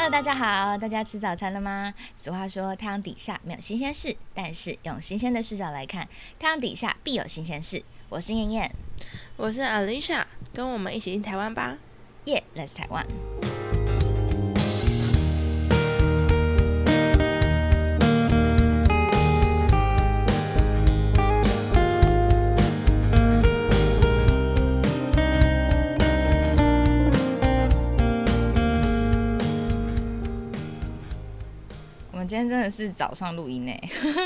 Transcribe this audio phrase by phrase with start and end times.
[0.00, 1.92] Hello，大家好，大家吃早餐了吗？
[2.16, 6.06] 俗话说，太阳底下没有新鲜事，但是用新鲜的视角来看，
[6.38, 7.82] 太阳底下必有新鲜事。
[8.08, 8.70] 我是燕燕，
[9.36, 10.22] 我是 Alicia，
[10.54, 11.78] 跟我们一起进台湾吧。
[12.26, 13.04] 耶、yeah,，Let's 台湾。
[32.28, 33.72] 今天真的是早上录音呢，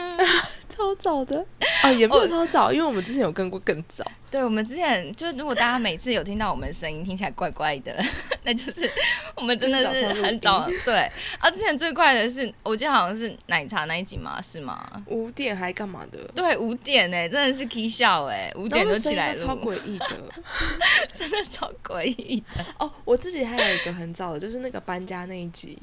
[0.69, 1.39] 超早的
[1.85, 4.05] 哦，也不是超早，因为我们之前有跟过更早。
[4.33, 7.95] 对，我们之前就是如果大家每次有听到我们声音听起来怪怪的，
[8.45, 8.91] 那就是
[9.37, 10.67] 我们真的是很早。
[10.87, 11.07] 对
[11.39, 14.89] 啊，之前最怪的是，我记得好像是奶茶那一集嘛，是吗？
[15.09, 16.19] 五点还干嘛的？
[16.35, 20.07] 对，五点哎，真的是 K 笑哎，五点就起来了，超诡异的
[21.13, 22.65] 真的超诡异的。
[22.79, 25.79] 哦，我自己还有一个很早的，就是那个搬家那一集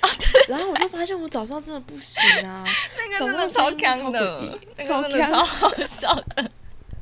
[0.00, 0.44] 啊，对。
[0.48, 2.66] 然后我就发现我早上真的不行啊，
[2.98, 6.50] 那个真的超强的，超真的超好笑的。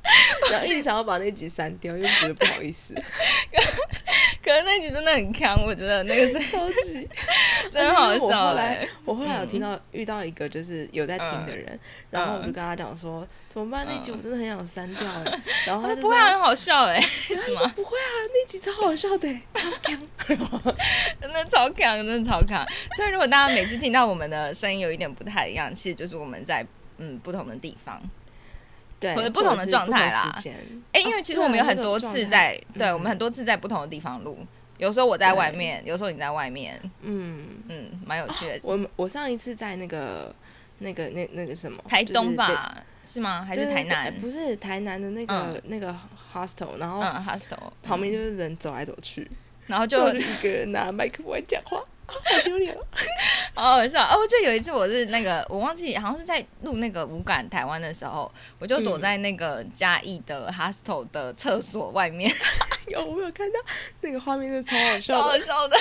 [0.50, 2.94] 然后一直想要把那集删掉，又觉得不好意思。
[4.44, 7.08] 可是那集真的很坑，我觉得那个是超级
[7.72, 8.48] 真好笑。
[8.48, 11.78] 后来我后来有听到遇到一个就是有在听的人，
[12.10, 13.86] 然后我就跟他讲说怎么办？
[13.88, 15.40] 那集我真的很想删掉哎。
[15.64, 18.10] 然后他就不会很好笑哎，什么不会啊？
[18.32, 20.08] 那集超好笑的，超坑，
[21.20, 22.66] 真的超坑，真的超坑。
[22.96, 26.66] 所以如果大家每次听到我们的声音有一点不太一样，其实就是我们在
[26.98, 28.02] 嗯不同的地方。
[29.02, 30.32] 对，或者不同的状态啦。
[30.92, 34.38] 哎，因为其实我们有很多次在，对我们很多次在不同的地方录。
[34.78, 36.80] 有时候我在外面，有时候你在外面。
[37.00, 38.60] 嗯嗯，蛮有趣的。
[38.62, 40.32] 我我上一次在那个
[40.78, 42.76] 那个那那个什么台东吧？
[43.04, 43.44] 是吗？
[43.44, 44.14] 还是台南？
[44.20, 45.94] 不是台南的那个那个
[46.32, 49.28] hostel，然后 hostel 旁边就是人走来走去，
[49.66, 51.80] 然后就一个人拿麦克风讲话。
[52.12, 52.76] 好丢脸，
[53.54, 54.16] 好好笑哦！
[54.28, 62.30] 就有一次，我是那个我忘记，好像是在录那个无感台湾的时候，我就躲在那个嘉义的 hostel 的厕所外面。
[62.88, 63.58] 有，我有看到
[64.00, 65.76] 那个画面，是超好笑，超好笑的。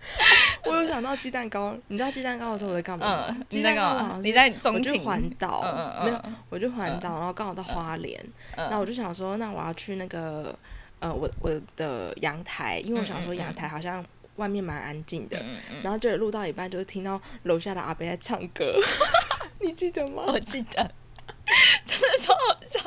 [0.64, 3.36] 我有想到鸡蛋糕，你知道鸡蛋糕的时候我在干嘛吗？
[3.48, 5.62] 鸡蛋糕，你在中庭环岛，
[6.02, 8.18] 没有，我就环岛，然后刚好到花莲，
[8.56, 10.56] 那我就想说，那我要去那个
[11.00, 14.04] 呃，我我的阳台，因为我想说阳台好像。
[14.38, 15.40] 外面蛮安静的，
[15.82, 18.74] 然后就录到一半，就听到楼下的阿伯在唱歌，
[19.60, 20.24] 你记得吗？
[20.26, 20.90] 我记得，
[21.84, 22.80] 真的超好笑，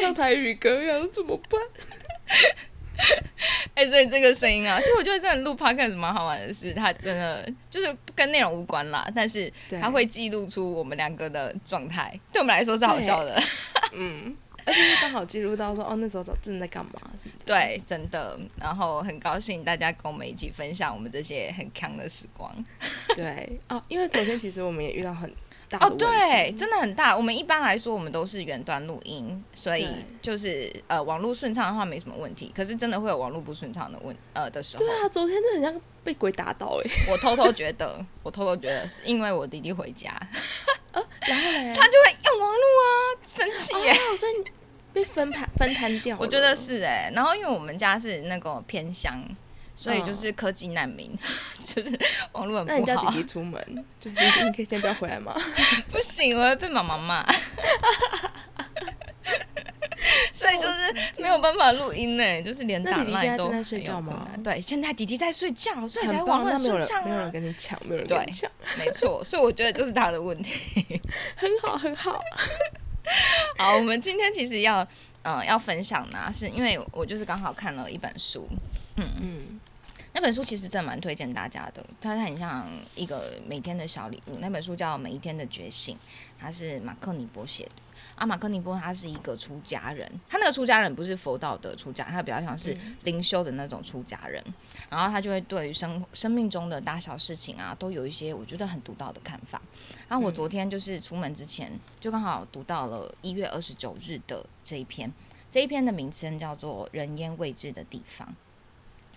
[0.00, 1.60] 唱台语歌，要怎么办？
[3.74, 13.40] 哎，所以这个声音啊，就我觉得真的录 podcast 蛮好玩的是，它真的就是跟内容无关啦，但是它会记录出我们两个的状态，对我们来说是好笑的，
[13.92, 14.36] 嗯。
[14.68, 17.44] 而且刚好记录到说，哦，那时候正在干嘛什么的。
[17.46, 18.38] 对，真的。
[18.60, 22.54] 然后很高兴大家跟我们一起分享我们这些很康的时光。
[23.16, 25.32] 对，哦，因为昨天其实我们也遇到很
[25.70, 27.16] 大哦，对，真的很大。
[27.16, 29.88] 我们一般来说我们都是远端录音，所以
[30.20, 32.52] 就是呃网络顺畅的话没什么问题。
[32.54, 34.84] 可是真的会有网络不顺畅的问呃的时候。
[34.84, 36.90] 对啊，昨天真的很像被鬼打到哎。
[37.10, 40.10] 我偷偷觉得， 我偷偷觉得是因为我弟弟回家，
[40.92, 42.92] 然后嘞， 他就会用网络啊，
[43.26, 43.94] 生气耶。
[44.16, 44.57] 所以。
[44.92, 47.10] 被分摊分摊掉，我觉得是哎。
[47.14, 49.22] 然后因为我们家是那个偏乡，
[49.76, 51.16] 所以就是科技难民，
[51.62, 51.98] 就是
[52.32, 52.76] 网络很不好。
[52.76, 55.34] 那你叫弟弟出门，就是你可以先不要回来吗？
[55.90, 57.24] 不行，我会被妈妈骂。
[60.32, 64.26] 所以就是没有办法录音呢，就是连打麦都在睡觉吗？
[64.42, 67.04] 对，现在弟弟在睡觉，所以才网络顺畅。
[67.04, 69.22] 没有人跟你抢，没有人跟你抢，没错。
[69.24, 71.00] 所以我觉得就是他的问题。
[71.36, 72.20] 很好，很好。
[73.58, 74.86] 好，我们今天其实要，
[75.22, 78.48] 呃，要分享呢，是因为我就是刚好看了一本书，
[78.96, 79.60] 嗯嗯，
[80.12, 84.38] 那本书其实真的蛮推荐大家的，它很像一个每天的小礼物。
[84.40, 85.96] 那本书叫《每一天的觉醒》，
[86.38, 87.70] 它是马克尼波写的。
[88.18, 94.44] 啊，马克尼波他是一个出家人，他那个出家人不是佛道的出家，他比较像是灵修的那种出家人。
[94.90, 99.62] 然后他就会对于生生命中的大小事情啊，都有一些我觉得很独到的看法。
[100.08, 101.70] 然后我昨天就是出门之前，
[102.00, 105.12] 就刚好读到了一月二十九日的这一篇，
[105.50, 108.26] 这一篇的名称叫做《人烟未知的地方》。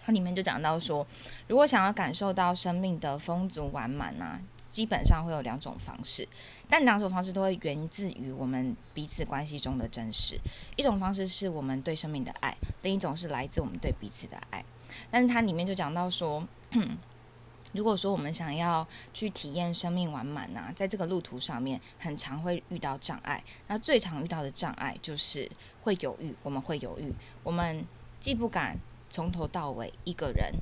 [0.06, 1.06] 它里面就讲到说，
[1.48, 4.40] 如果想要感受到生命的丰足完满啊。
[4.72, 6.28] 基本上会有两种方式，
[6.70, 10.40] 但两种方式都会源自于我们彼此关系中的真实。
[10.78, 14.64] 一种方式是我们对生命的爱，另一种是来自我们对彼此的爱。
[15.12, 16.48] 但是它里面就讲到说，
[17.74, 23.44] 如果说我们想要去体验生命完满呐，在这个路途上面，很常会遇到障碍。
[23.68, 25.52] 那最常遇到的障碍就是
[25.84, 27.14] 会犹豫，我们会犹豫，
[27.44, 27.86] 我们
[28.20, 28.78] 既不敢
[29.10, 30.54] 从头到尾一个人。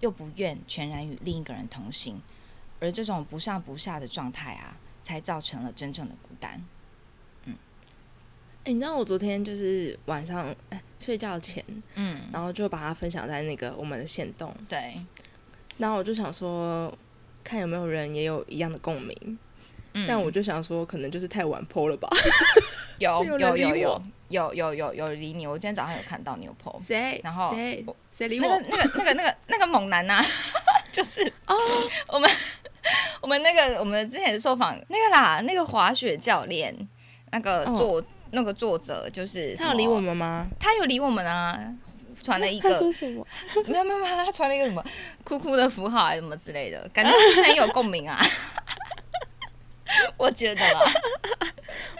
[0.00, 2.20] 又不愿全然与另一个人同行，
[2.84, 6.62] 而这种不上不下的状态啊，才造成了真正的孤单。
[7.44, 7.54] 嗯，
[8.64, 11.64] 哎，你知道我昨天就是晚上哎睡觉前，
[11.94, 15.00] 嗯，然后就把它分享在那个我们的线动，对，
[15.78, 16.92] 然后我就想说，
[17.42, 19.38] 看有没有人也有一样的共鸣。
[20.08, 22.08] 但我就想说，可能就是太晚剖了吧。
[22.98, 26.84] 有有有有有有有有理你，我今天早上有看到你有剖。
[26.84, 27.20] 谁？
[27.22, 27.86] 然后谁？
[28.10, 28.60] 谁理我？
[28.68, 30.20] 那个那个那个那个那个猛男呐，
[30.90, 31.54] 就是哦，
[32.08, 32.28] 我们
[33.20, 36.74] 我们那个我们之前受访那个啦，那个滑雪教练，
[37.32, 38.02] 那个作
[38.32, 40.46] 那个作者，就是他有理我们吗？
[40.58, 41.58] 他有理我们啊，
[42.22, 43.26] 传了一个 说什么？
[43.66, 44.84] 没有没有没有，他传了一个什么
[45.22, 47.12] 酷酷的符号还是什么之类的，感觉
[47.44, 48.20] 很有共鸣啊。
[50.16, 50.62] 我觉得，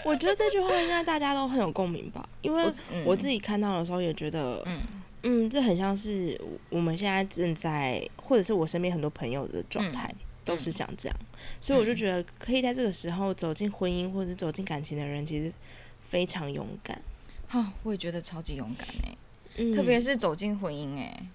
[0.04, 2.64] 我觉得这句话应该大家都很有共鸣吧，因为
[3.04, 4.80] 我自己看到的时候也觉得，嗯。
[5.26, 6.38] 嗯，这很像是
[6.68, 10.14] 我们现在正在，或者是我身边很多朋友的状态，
[10.44, 11.16] 都是想这样，
[11.60, 15.52] 所以我就觉得可以在这个时候走进婚姻或者走进感情的人，其实
[16.00, 17.00] 非常勇敢。
[17.48, 21.26] 好，我也觉得超级勇敢哎，特别是走进婚姻哎，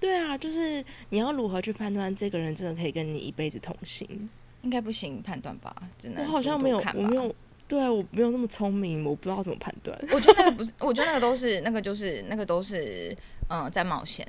[0.00, 4.28] 对啊，就是你要如何去判断这个人真的可以跟你一辈子同行？
[4.62, 6.22] 应该不行判断吧，真的。
[6.22, 7.34] 我好像没有，我没有，
[7.68, 9.98] 对我没有那么聪明，我不知道怎么判断。
[10.12, 13.14] 我觉得那个不是，我觉得那个都是，那个就是那个都是，
[13.50, 14.26] 嗯，在冒险。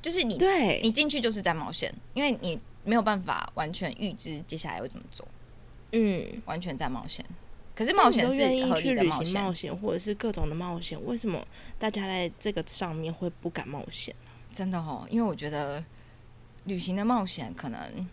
[0.00, 5.28] 就是你，对，你进去就是在冒险，因为你没有办法完全预知接下来会怎么做。
[5.92, 7.24] 嗯，完全在冒险。
[7.74, 11.46] 可是冒险是合理的冒险，冒险或者是各种的冒险，为什么
[11.78, 14.14] 大家在这个上面会不敢冒险
[14.52, 15.84] 真的哦，因为我觉得
[16.64, 18.08] 旅行的冒险可能。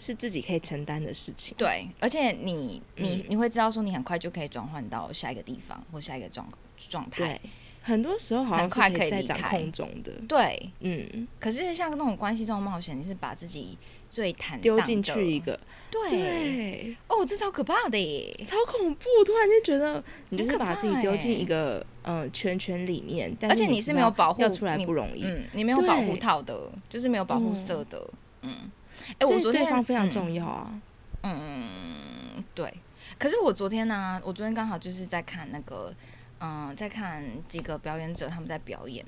[0.00, 1.56] 是自己可以承担的事情。
[1.58, 6.48] 对，而且你你你会知道说，你很快就可以转换到下一个地方或下一个状
[6.88, 7.36] 状态。
[7.36, 7.50] 对，
[7.88, 10.12] 很多时候好像快可以在掌控中的。
[10.28, 11.26] 对，嗯。
[11.40, 13.78] 可是像那种关系中的冒险，你是把自己
[14.10, 15.58] 最坦丢进去一个，
[15.90, 19.04] 对，哦，这超可怕的耶，超恐怖！
[19.24, 28.10] 突然间觉得你就是把自己丢进一个嗯圈圈里面，而且你是没有保护要出来不容易，嗯，你没有保护套的，就是没有保护色的，
[28.42, 28.70] 嗯。
[29.18, 30.78] 哎，我昨天对方非常重要啊。
[31.22, 32.70] 嗯，对。
[33.18, 35.92] 可是我昨天呢，我昨天刚好就是在看那个，
[36.40, 39.04] 嗯，在看几个表演者他们在表演。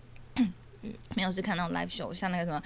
[1.14, 2.62] 没有是看那种 live show，像那个什么，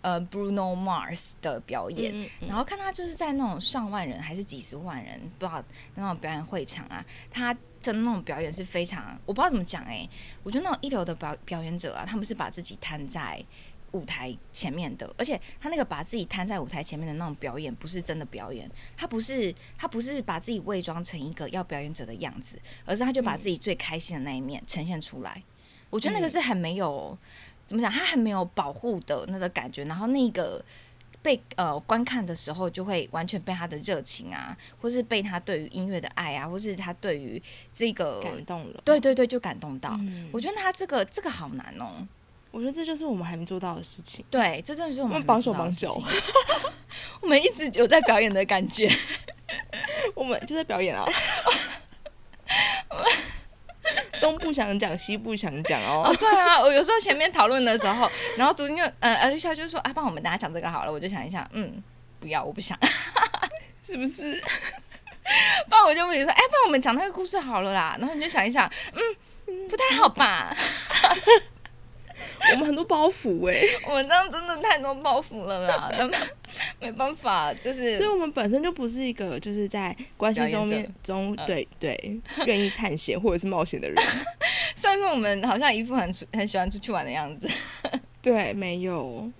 [0.00, 5.62] 呃，Bruno Mars 的表演，然后看他就是在那种上万人还是几十万人，不知道
[5.96, 10.08] 那种表演会场啊，他的那种表演是非常，我不知道怎么讲哎，
[10.42, 13.44] 我觉得那种一流的表表演者啊，他们是把自己摊在。
[13.92, 25.42] 舞台前面的，而且他那个把自己摊在舞台前面的那种表演，不是真的表演，他不是他不是把自己伪装成一个要表演者的样子，而是他就把自己最开心的那一面呈现出来。
[25.90, 27.16] 我觉得那个是很没有
[27.66, 30.64] 怎么讲，他很没有保护的那个感觉，然后那个
[31.20, 37.40] 被呃观看的时候，就会完全被他的热情啊，或是被他对于音乐的爱啊，或是他对于
[37.72, 39.98] 这个感动了，对对对，就感动到。
[40.32, 42.08] 我觉得他这个这个好难哦。
[42.52, 44.24] 我觉得这就是我们还没做到的事情。
[44.30, 45.92] 对，这真的是我们绑手绑脚。
[47.20, 48.88] 我们一直有在表演的感觉，
[50.14, 51.04] 我们就在表演啊。
[54.20, 56.14] 东不想讲，西不想讲哦。
[56.20, 61.82] 对啊，我有时候前面讨论的时候，然后昨天就呃，阿丽莎就说：“啊，帮我们大家讲这个好了。”我就想一想，嗯，
[62.20, 62.78] 不要，我不想，
[63.82, 64.40] 是不是？
[65.68, 70.56] 不然我就问你说：“哎，帮我们讲那个故事好了啦。”然后你就想一想，嗯，不太好吧。
[72.52, 76.10] 我们很多包袱哎， 我们这样真的太多包袱了啦， 那
[76.80, 83.96] 没办法，就是，所以我们本身就不是一个就是在关系中面中对对愿意探险或者是冒险的人，
[84.76, 87.48] 虽然说我们好像一副很很喜欢出去玩的样子，
[88.22, 89.30] 对，没有，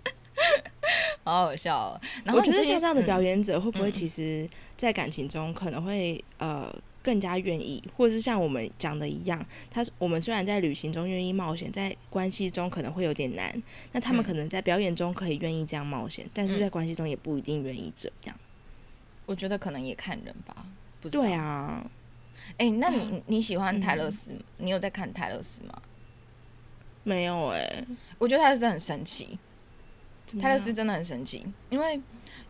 [1.25, 2.00] 好好笑。
[2.25, 6.75] 然后我觉得像这样的表演者会不会其实，在感情中可能会呃。
[7.02, 18.37] 更加愿意，或者是像我们讲的一样，他我们虽然在旅行中愿意冒险，在关系中可能会有点难，那他们可能在表演中可以愿意这样冒险，但是在关系中也不一定愿意这样。
[19.26, 20.64] 我觉得可能也看人吧。
[21.11, 21.85] 对啊，
[22.59, 24.32] 哎，那你你喜欢泰勒斯？
[24.59, 25.82] 你有在看泰勒斯吗？
[27.02, 27.85] 没有哎，
[28.18, 29.38] 我觉得泰勒斯很神奇。
[30.40, 32.00] 泰勒斯真的很神奇，因为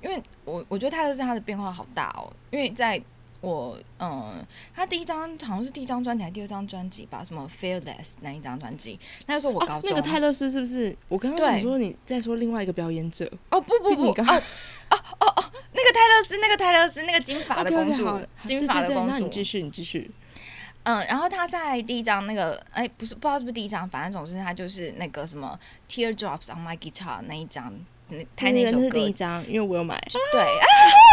[0.03, 3.03] 因为我我觉得泰勒斯他的变化好大哦，因为在。
[3.43, 4.43] 我嗯，
[4.75, 7.23] 他第一张好像是第一张专辑还是第二张专辑吧？
[7.25, 8.99] 什么 Fearless 那一张专辑？
[9.27, 9.91] 那个时候我高中。
[9.91, 10.97] 那个泰勒斯是不是？
[11.09, 13.31] 我刚刚想说你在说另外一个表演者。
[13.51, 14.15] 哦不不不，哦
[14.91, 19.13] 哦哦哦，那个泰勒斯，那个泰勒斯，那个金发的公主，金发的公主。
[19.13, 20.11] 那你继续，你继续。
[20.85, 25.59] 嗯，然后他在第一张那个，哎，不是，不知道是不是第一张，反正总之他就是那个什么
[25.89, 27.73] Teardrops on My Guitar 那一张
[28.37, 28.83] 台那首歌。
[28.85, 29.99] 是第一张，因为我有买。
[30.11, 30.65] 对啊，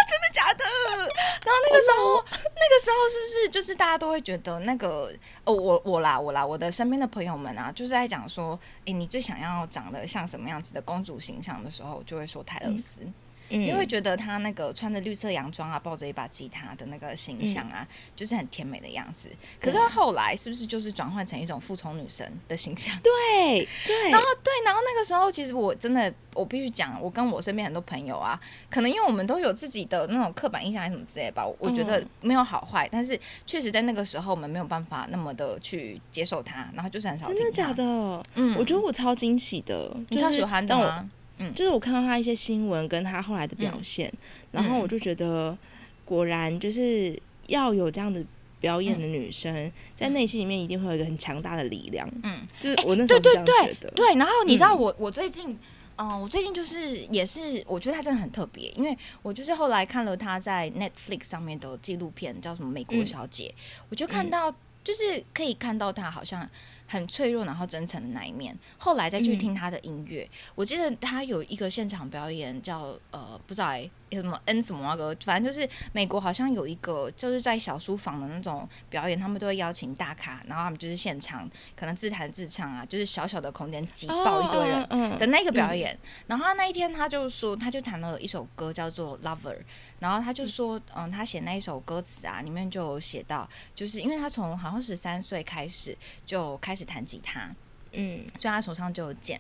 [0.07, 0.65] 真的假的？
[1.45, 5.13] 然后那个时候，那个时候是不是就是大家都会觉得那个
[5.45, 13.01] 哦，我我啦我啦，我的身边的朋友们啊，就是在讲说，哎，你最想要长得像什么样子的公主形象的时候，就会说泰勒斯。
[13.49, 19.29] 因为觉得她那个穿着绿色洋装啊，抱着一把吉他的那个形象啊，就是很甜美的样子。
[19.59, 22.97] 可是后来是不是就是转换成一种复仇女神的形象？
[23.03, 24.11] 对对。
[24.11, 28.39] 然后对，然后那个时候其实我真的，我必须讲，我跟我身边很多朋友啊，
[28.69, 31.45] 可能因为我们都有自己的那种刻板印象还是什么之类吧。
[31.57, 37.27] 我觉得没有好坏，但是确实在那个时候我们没有办法那么的去接受他，然后就是很少。
[37.27, 38.23] 真的假的？
[38.35, 41.09] 嗯，我觉得我超惊喜的，你超喜欢的吗？
[41.39, 44.11] 嗯，就是我看到他一些新闻跟他后来的表现，
[44.51, 45.57] 然后我就觉得，
[46.03, 47.17] 果然就是
[47.47, 48.21] 要有这样的
[48.59, 52.07] 表演的女生，在内心里面一定会有一个很强大的力量。
[52.23, 53.89] 嗯，就是我那时候这样觉得。
[53.91, 55.57] 对，然后你知道我我最近，
[55.97, 63.53] 嗯，我最近就是也是，我觉得她真的很特别，因为我就是后来看了她在 Netflix 上面的纪录片，叫什么《美国小姐》，
[63.87, 64.53] 我就看到，
[64.83, 66.47] 就是可以看到她好像。
[66.89, 68.57] 很脆弱，然后真诚的那一面。
[68.79, 73.77] 后来再去听他的音乐，我记得他有一个现场表演，叫呃，不知道
[74.09, 85.95] 有什么 N 什么那个，反正就是美国好像有一个，就是在小书房的那种表演，他们都会邀请大咖，然后他们就是现场可能自弹自唱啊，就是小小的空间挤爆一堆人的那个表演。
[86.25, 89.57] 然后他那一天他就说，他就弹了一首歌叫做 Lover，
[89.99, 96.78] 然后他就说，嗯，他写那一首歌词啊，里面就有写到，就是因为他从好像十三岁开始就开始。
[96.79, 97.53] 是弹吉他，
[97.91, 99.39] 嗯，所以他手上就有茧，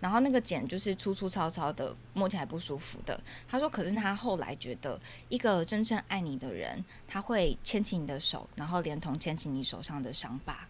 [0.00, 3.20] 然后那个茧就是粗粗糙糙的，摸起来不舒服的。
[3.48, 10.68] 他说，可是他后来觉得，一个真正爱你的人，他会牵起你的手，然后连同牵起你手上的伤疤。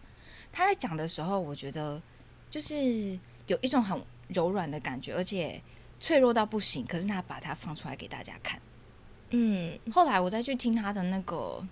[0.51, 2.01] 他在讲的时候，我觉得
[2.49, 5.61] 就是有一种很柔软的感觉，而且
[5.99, 6.85] 脆弱到不行。
[6.85, 8.59] 可是他把它放出来给大家看，
[9.29, 9.77] 嗯。
[9.91, 11.63] 后来我再去听他的那个。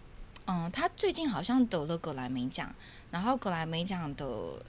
[0.47, 2.73] 嗯，他最近好像得了格莱美奖，
[3.11, 4.63] 然后格莱美奖的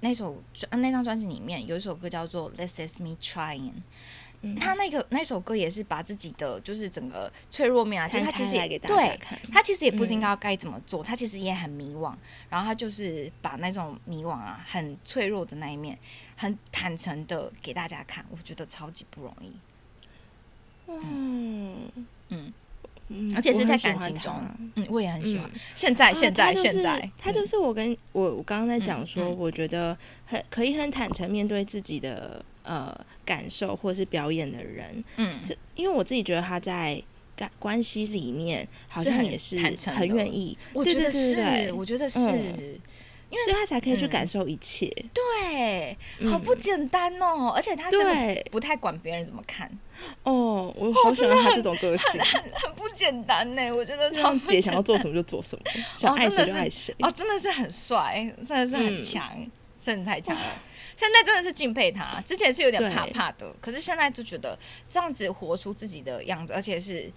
[0.00, 3.72] 那首专那张专辑里面有一首歌叫做《This Is Me Trying》，
[4.58, 9.20] 他那个那首歌也是把自己的就是整个脆弱面啊，其实他其实也对，
[9.52, 12.12] 他其实也不知道该怎么做，他其实也很迷惘，
[12.50, 15.96] 然后他就是把那种迷惘啊，很脆弱的那一面，
[16.36, 19.52] 很坦诚的给大家看，我觉得超级不容易。
[20.88, 21.92] 嗯
[22.30, 22.52] 嗯。
[23.34, 24.34] 而且是在感情中，
[24.76, 25.50] 嗯，我也很喜欢。
[25.74, 37.02] 现在，现在，现在，他就是我跟我我刚刚在讲说，我觉得很可以很坦诚面对自己的呃感受或者是表演的人，嗯，是因为我自己觉得他在
[37.36, 39.58] 感关系里面好像也是
[39.90, 42.80] 很愿意，我觉得是，我觉得是。
[43.44, 45.96] 所以他才可以去感受一切，对，
[46.30, 47.48] 好不简单哦！
[47.48, 49.66] 而且他真的不太管别人怎么看
[50.24, 53.70] 哦，我好喜欢他这种个性，很很不简单呢。
[53.72, 55.64] 我觉得超姐想要做什么就做什么，
[55.96, 59.30] 想爱谁就爱谁哦，真的是很帅，真的是很强，
[59.80, 60.42] 真的太强了。
[60.96, 67.10] 现在真的是敬佩他，之前是有点怕怕的，可是现在就觉得这样子活出自己的样子，而且是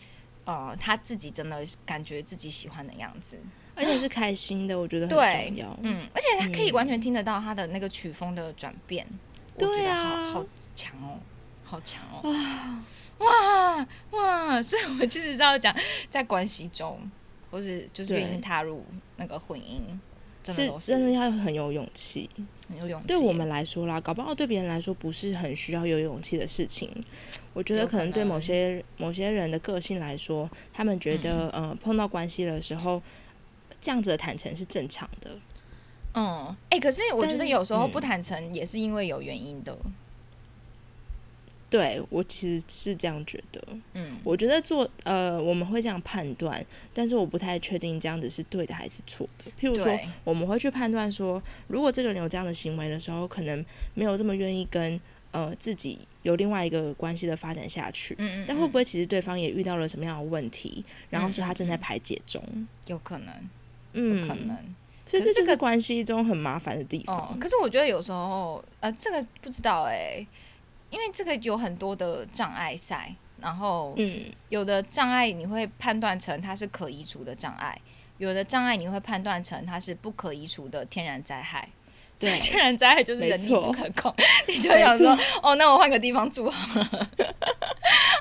[0.46, 3.38] 呃他自己真的感觉自己喜欢的样子。
[3.78, 5.78] 而且是开心的，我觉得 很重要。
[5.82, 9.06] 嗯，而且他可以完全听得到他的那个曲风的转变，
[9.56, 11.20] 我觉得好，好强哦，
[11.66, 12.22] 好强哦！
[13.18, 14.64] 哇哇哇！
[14.64, 15.76] 所以我其实是要讲，
[16.10, 17.00] 在关系中，
[17.52, 18.86] 或是就是愿意踏入
[19.18, 19.82] 那个婚姻，
[20.54, 22.30] 是真的要很有勇气，
[22.70, 23.08] 很有勇气。
[23.08, 26.90] 对我们来说啦，搞不好对别人来说不是很需要有勇气的事情。
[27.54, 33.02] 我觉得可能对某些某些人的个性来说，他们觉得呃碰到关系的时候。
[33.82, 35.30] 这样子的坦诚是正常的，
[36.16, 39.78] 嗯，哎，可是我觉得有时候不坦诚也是因为有原因的。
[41.76, 43.62] 对我其实是这样觉得，
[43.94, 49.52] 嗯，我觉得做呃我们会这样判断，但是我不太确定这样子是对的还是错的。
[49.60, 53.64] 譬如说，我们会去判断说，如果这个人有这样的行为的时候，可能
[53.94, 55.00] 没有这么愿意跟
[55.32, 62.42] 呃自己有另外一个关系的发展下去，嗯嗯，但会不会其实对方也遇到了什么样的问题，然后说他正在排解中，
[62.88, 63.34] 有可能。
[63.98, 64.58] 嗯，可能，
[65.06, 67.40] 所以这就是关系中很麻烦的地方。
[67.40, 70.26] 可是我觉得有时候，呃，这个不知道哎，
[70.90, 77.80] 因为这个有很多的障碍赛，然后，嗯，有的障碍你会判断成它是可移除的障碍，
[78.18, 81.68] 有的障碍你会判断成它是不可移除的天然灾害。
[82.18, 84.16] 对，天然灾害就是人力不可控，
[84.48, 85.10] 你就想说，
[85.44, 87.10] 哦，那我换个地方住好了。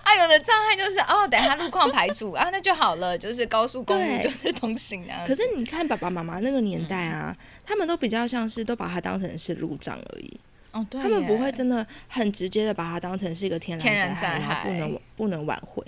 [0.02, 5.22] 啊，有的障碍就是哦，等下路况排除啊，那就好了，就是高速公路就是通行啊。
[5.24, 10.40] 可是你看爸爸妈妈那个年代啊，他们都比较像是都把它当成是路障而已。
[10.74, 15.82] 哦，对，他们不会真的很直接的把它当成是一个天然灾害，不能不能挽回。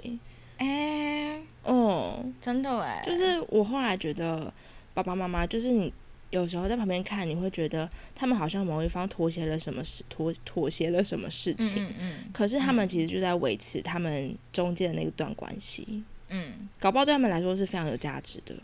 [0.58, 4.50] 哎，哦，真的哎，就是我后来觉得
[4.94, 5.92] 爸爸妈妈，就是你
[6.30, 11.94] 有时候在旁边看，你会觉得他们好像某一方妥协了什么事，妥妥协了什么事情，嗯。
[12.00, 18.54] 嗯，可是他们其实就在维持他们中间的那一段关系，嗯，搞不好对他们来说是非常有价值的。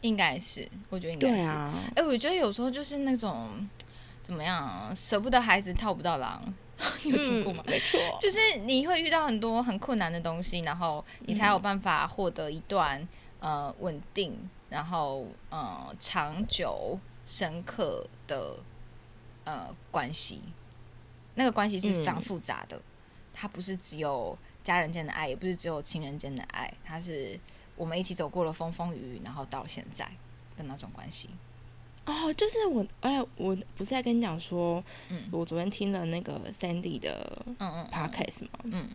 [0.00, 1.48] 应该是，我觉得应该是。
[1.94, 3.48] 哎，我觉得有时候就是那种
[4.24, 6.42] 怎么样，舍不得孩子套不到狼，
[7.04, 7.62] 你有听过吗？
[7.66, 13.06] 没错，就是你会遇到很多很困难的东西，然后你才有办法获得一段
[13.38, 14.36] 呃稳定，
[14.70, 18.56] 然后呃长久深刻的
[19.44, 20.42] 呃关系。
[21.34, 22.80] 那个关系是非常复杂的，
[23.32, 27.38] 它不是只有家人间的爱，也不是只有情人间的爱，它是。
[27.76, 30.04] 我们一起走过了风风雨雨，然后到现在
[30.56, 31.28] 的那种关系。
[32.06, 38.88] 哦，就是我，哎，我不是在跟你讲说，嗯，我昨天听了那个 Sandy 的嗯嗯 podcast 嘛，嗯，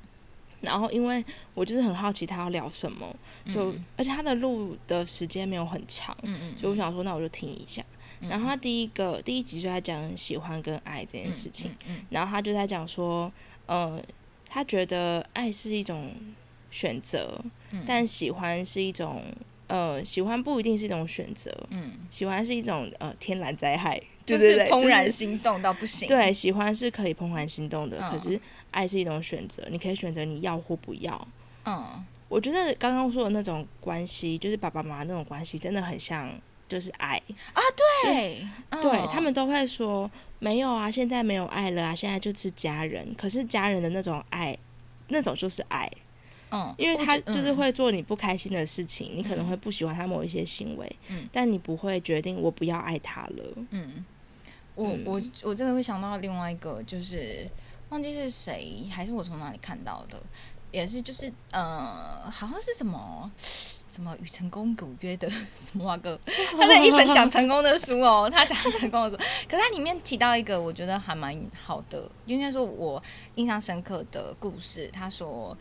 [0.61, 1.23] 然后因为
[1.53, 3.15] 我就是很好奇他要聊什么，
[3.47, 7.83] 就而且他的录的时间没有很长，嗯嗯，所以我想说，那我就听一下。
[8.19, 13.31] 然后他第一个第一集就在讲喜欢跟爱这件事情，嗯，然后他就在讲说，
[13.65, 14.01] 呃，
[14.47, 16.11] 他觉得爱是一种。
[16.71, 17.43] 选择，
[17.87, 19.23] 但喜欢是一种，
[19.69, 26.07] 呃，喜欢不一定是一种选择，嗯，喜欢是一种呃天然灾害， 对对对，怦然心动到不行。
[26.07, 28.39] 对，喜欢是可以怦然心动的，可是
[28.71, 31.27] 爱是一种选择，你可以选择你要或不要。
[31.65, 36.29] 嗯，我觉得刚刚说的那种关系，就是爸爸妈妈那种关系，真的很像，
[36.67, 37.15] 就是爱
[37.53, 37.61] 啊，
[38.03, 38.47] 对，
[38.81, 40.09] 对他们都会说
[40.39, 44.57] 没有啊，现在没有爱了啊，现在就是家人，可是家人的那种爱，
[45.09, 45.87] 那种就是爱。
[46.51, 53.43] 嗯，因为他就是会做你不开心的事情，你可能会不喜欢他某一些行为，嗯，但你不会决定我不要爱他了。
[53.69, 54.03] 嗯，
[54.73, 57.47] 我我我真的会想到另外一个，就是
[57.89, 60.19] 忘记是谁，还是我从哪里看到的，
[60.71, 63.31] 也是就是呃，好像是什么
[63.87, 66.19] 什么与成功有约的 什么歌，
[66.57, 72.99] 他在一本讲成功的书哦，他讲成功的书，可是他里面提到一个我觉得还蛮好的，应该说我
[73.35, 75.55] 印象深刻的故事，他说。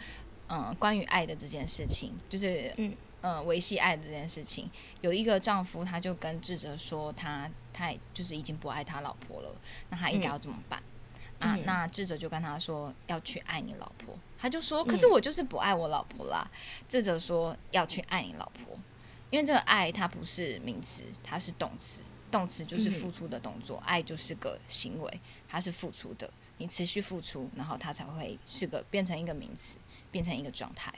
[0.48, 4.70] 嗯，关于爱的这件事情，就是嗯嗯维系爱的这件事情，
[5.02, 9.54] 有一个丈夫他就跟智哲说，他他就是已经不爱他老婆了，
[9.90, 10.82] 那他应该要怎么办
[11.38, 11.56] 啊？
[11.64, 16.50] 那智哲就跟他说要去爱你老婆，他就说，可是我就是不爱我老婆啦。
[16.88, 18.78] 智哲说要去爱你老婆，
[19.30, 29.76] 因为这个爱它不是名词，它是动词，动词就是付出的动作，爱就是个行为，它是付出的，你持续付出，然后它才会是个变成一个名词。
[30.10, 30.92] 变成一个状态，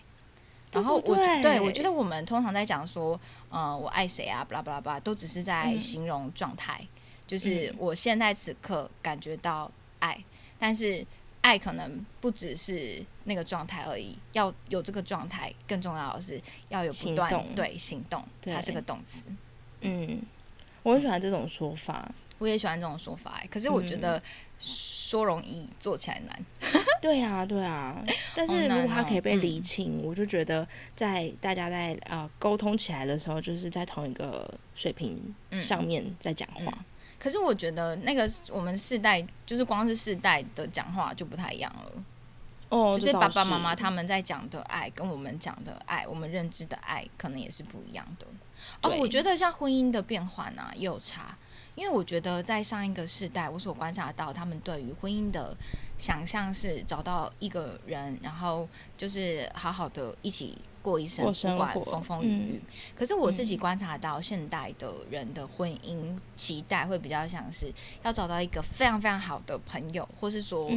[0.73, 3.18] 然后我对我觉得我们通常在讲说，
[3.49, 6.87] 呃，我爱谁啊，巴拉巴拉巴拉，都只是在形容状态，
[7.27, 7.75] 就是。
[7.79, 10.18] 我现在此刻感觉到爱，
[10.59, 11.05] 但是
[11.40, 19.25] 爱可能不只是那个状态而已，要有这个状态，更重要的是要有不断对行动，它是个动词。
[19.81, 20.23] 嗯，
[20.83, 22.12] 我很喜欢这种说法。
[22.40, 24.20] 我也喜欢这种说法，可是我觉得
[24.59, 26.44] 说容易做起来难。
[27.03, 28.03] 对啊，对啊。
[28.35, 36.72] 但是如果它可以被理清，我就觉得在大家在啊沟通起来的时候，就是在同一个水平上面在讲话。
[37.18, 41.92] 可是我觉得那个我们世代，就是光是世代的讲话就不太一样了。
[42.70, 48.26] 哦，就是爸爸妈妈他们在讲的爱，跟我们讲的爱，我们认知的爱，可能也是不一样的。
[48.83, 51.37] 哦，我觉得像婚姻的变换啊，也有差。
[51.74, 55.56] 因为我觉得在上一个世代，我所观察到他们对于婚姻的
[55.98, 62.62] 想象是找到一个人，然后就是好好的一起过一生，不管风风雨雨。
[62.96, 70.70] 可是我自己观察到现代的人的婚姻期待会比较像是要找到一个非常非常好的朋友，或是说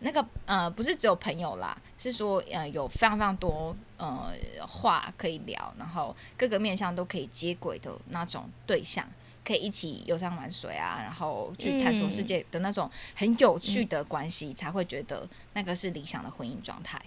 [0.00, 4.32] 那个呃不是只有朋友啦，是说呃有非常非常多呃
[4.66, 9.06] 话可以聊，然后各个面向都可以接轨的那种对象。
[9.48, 17.00] 可以一起游山玩水啊，然后去探索世界的那种很有趣的关系，才会觉得那个是理想的婚姻状态。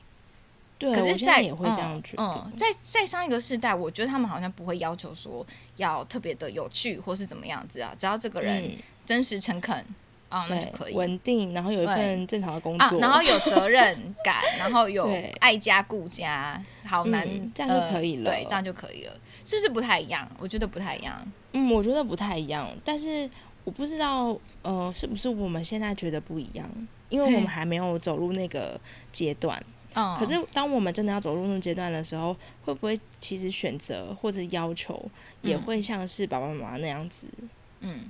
[0.80, 2.24] 对，可是在也会这样觉得。
[2.24, 8.76] 嗯，在在上一个世代，我觉得他们好像不会要求说要特别的有趣或是怎么样子啊，只要这个人
[9.06, 9.86] 真实诚恳
[10.30, 10.96] 啊，那就可以。
[10.96, 15.08] 稳定，然后有一份正常的工作，然后有责任感，然后有
[15.40, 19.14] 爱家顾家，好难这样就可以了，对，这样就可以了，
[19.46, 20.30] 是不是不太一样？
[20.38, 21.26] 我觉得不太一样。
[21.54, 23.30] 嗯，我觉得不太一样，但是
[23.64, 26.70] 我不知道，呃，是不是我们现在觉得不一样？
[27.10, 28.80] 因为我们还没有走入那个
[29.12, 29.62] 阶段。
[29.94, 30.16] 嗯。
[30.18, 35.04] 可是，当我们真的要走入那个阶段的时候，会不会其实选择或者要求
[35.42, 37.28] 也会像是爸爸妈妈那样子？
[37.42, 37.50] 嗯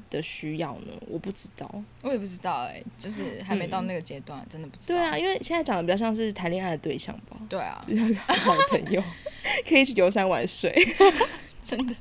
[0.09, 0.93] 的需要呢？
[1.07, 1.69] 我不知道，
[2.01, 4.99] 我也不知道哎，就是还没到那个阶段，真的不知道。
[4.99, 7.37] 对啊，因为现在讲的比较像是谈恋爱的对象吧。
[7.49, 9.03] 对啊，就像好朋友，
[9.67, 10.73] 可以去游山玩水，
[11.61, 11.95] 真的。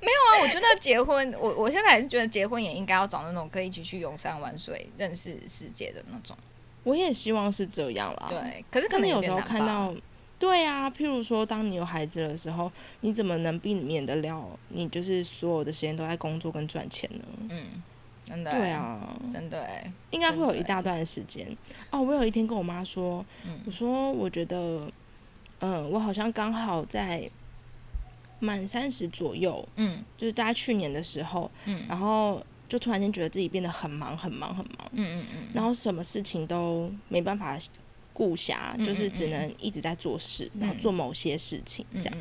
[0.00, 6.36] 没有啊，我觉得结婚，我我现在还是觉得结婚也应该要找那种可以一起去游山玩水、认识世界的那种。
[6.82, 8.26] 我也希望是这样啦。
[8.28, 9.94] 对，可是可能有时候看到，
[10.44, 14.58] 对啊，譬如说，当你有孩子的时候，你怎么能避免得了？
[14.68, 17.24] 你就是所有的时间都在工作跟赚钱呢？
[17.50, 17.82] 嗯，
[18.24, 18.50] 真的。
[18.50, 19.68] 对啊，真的。
[20.10, 21.46] 应该会有一大段时间。
[21.90, 23.24] 哦，我有一天跟我妈说，
[23.64, 24.90] 我说我觉得，
[25.60, 27.30] 嗯，我好像刚好在。
[28.40, 37.56] 满三十左右，嗯，就是大概去年的时候，嗯，然后就突然间觉得自己变得很忙，很忙，很忙，嗯嗯嗯，然后什么事情都没办法
[38.14, 42.14] 顾暇，就是只能一直在做事，然后做某些事情这样。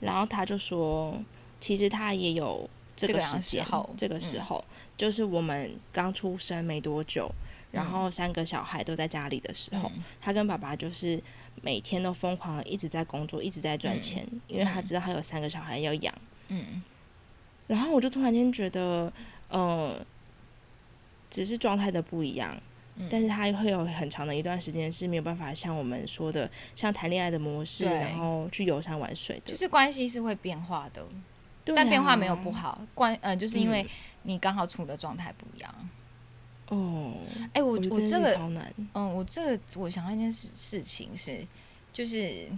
[0.00, 1.16] 然后他就说，
[1.60, 3.64] 其实他也有这个时间，
[3.96, 4.64] 这个时候
[4.96, 7.30] 就是我们刚出生没多久，
[7.70, 11.22] 然后三个小孩都在家里的时候，他跟爸爸就是。
[11.62, 16.14] 每天都疯狂一直在工作，一直在赚钱，因为他知道他有三个小孩要养。
[16.48, 16.82] 嗯，
[17.66, 19.10] 然后我就突然间觉得，
[19.48, 19.98] 呃，
[21.30, 22.60] 只是状态的不一样，
[23.10, 31.06] 但是他会有很长的一段时间是没有办法像我们说的，像谈恋爱的模式，然后去游山玩水的，就是关系是会变化的，
[31.64, 33.86] 但变化没有不好，关呃，就是因为
[34.22, 35.74] 你刚好处的状态不一样。
[36.68, 37.12] 哦，
[37.52, 38.74] 哎，我我这个超难。
[38.94, 41.46] 嗯，我这个我想到一件事事情是，
[41.92, 42.48] 就是，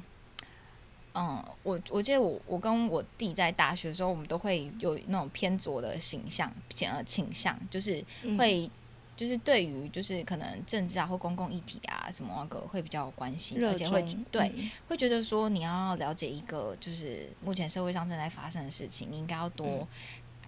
[1.15, 6.51] 嗯，我我记得我我跟我弟在大学的时候，我们都会有那种偏左的形象，
[6.91, 8.03] 呃倾向，就是
[8.39, 8.71] 会
[9.19, 14.51] 就是对于就是可能政治啊或公共议题啊什么那个会比较关心，而且会对
[14.87, 19.87] 会觉得说你要了解一个就是目前社会上正在发生的事情，你应该要多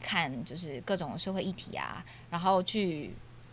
[0.01, 3.11] 看就是各种社会议题啊，然后去。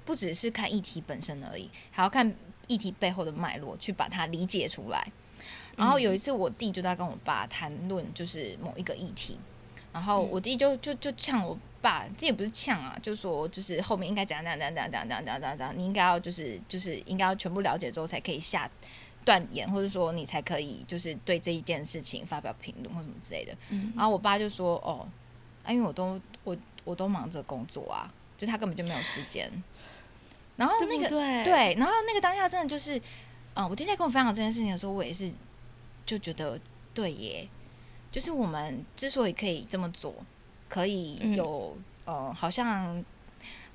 [0.07, 2.33] 不只是看议题本身而已，还要看
[2.67, 5.05] 议题背后的脉络，去把它理解出来。
[5.75, 9.37] 然后有一次，我弟就在跟我爸谈论就是某一个议题，
[9.97, 18.69] 然后我弟就就就呛我爸，这也不是呛啊，就说就是后面应该怎样怎样怎样怎样怎样怎样怎样，你应该要就是就是应该要全部了解之后才可以下
[19.25, 23.57] 断言，或者说你才可以就是对这一件事情发表评论或什么之类的。
[23.95, 25.07] 然后我爸就说：“哦，
[25.63, 29.51] 啊，因为我都我我都忙着工作啊，就他根本就没有时间。”
[30.57, 33.01] 然后那个对，然后那个当下真的就是，
[33.55, 35.31] 嗯，我今天跟我分享这件事情的时候，我也是
[36.05, 36.59] 就觉得
[36.93, 37.47] 对耶，
[38.11, 40.13] 就是我们之所以可以这么做，
[40.69, 43.03] 可以有呃，好像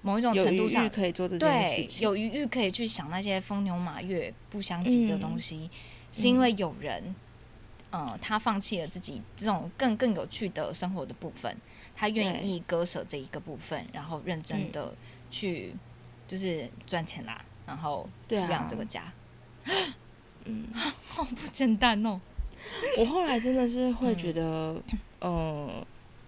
[0.01, 5.71] 某一种程度上可以做这件事情，有余裕可以去想那些风牛马月不相及的东西，
[6.11, 7.15] 是因为有人，
[7.93, 11.57] 嗯，他放弃了自己这种更更有趣的生活的部分，
[11.95, 14.95] 他愿意割舍这一个部分，然后认真的
[15.31, 15.75] 去。
[16.29, 19.13] 就是赚钱啦，然后抚养这个家，
[20.47, 20.67] 嗯，
[21.07, 22.19] 好不简单哦。
[22.99, 24.81] 我后来真的是会觉得，
[25.21, 25.85] 嗯，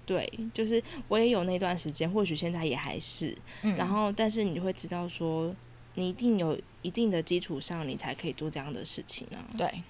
[0.07, 3.37] 对，就是我也有那段时间，或许现在也还是，
[3.77, 5.55] 然后但是你会知道说，
[5.95, 9.39] 你一定有一定的基础上，你才可以做这样的事情啊。
[9.57, 9.83] 对。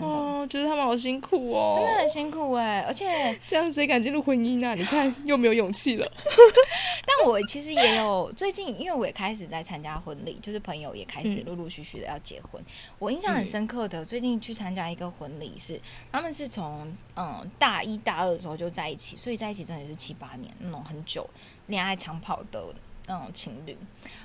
[0.00, 4.74] 哦，觉得他们好辛苦哦，真的很辛苦哎，而且 这样谁敢进入婚姻啊？
[4.74, 6.12] 你看 又没有勇气了。
[7.04, 12.62] 但我其实也有最近，因为我也开始在参加婚礼，就是朋友也开始陆陆续续的要结婚。
[12.98, 15.78] 我印象很深刻的，最近去参加一个婚礼，是
[16.10, 21.28] 他们是从嗯大一大二的时候就在一起，所以在一起真的是七八年那种很久
[21.66, 22.64] 恋爱长跑的
[23.06, 23.76] 那种情侣。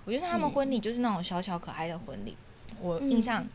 [0.06, 2.38] 我觉得他们婚礼就是那种小巧可爱的婚礼，
[2.80, 3.46] 我印象。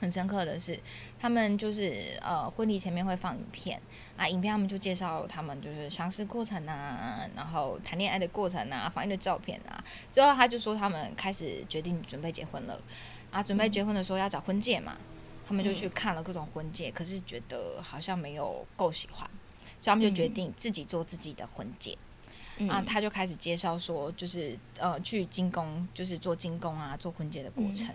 [0.00, 0.78] 很深刻的是，
[1.18, 3.80] 他们就是呃婚礼前面会放影片
[4.16, 12.80] 啊，影片他们就介绍他们就是相识过程啊，然后谈恋爱的过程啊，放映的照片啊，最后他就说他们开始决定准备结婚了。
[13.30, 14.96] 啊，准备结婚的时候要找婚戒嘛，
[15.44, 19.28] 他们就去看了各种婚戒，可是觉得好像没有够喜欢，
[19.80, 21.98] 所以他们就决定自己做自己的婚戒
[22.68, 27.92] 啊，他就开始介绍说就是呃去精工，就是做精工啊，做婚戒的过程。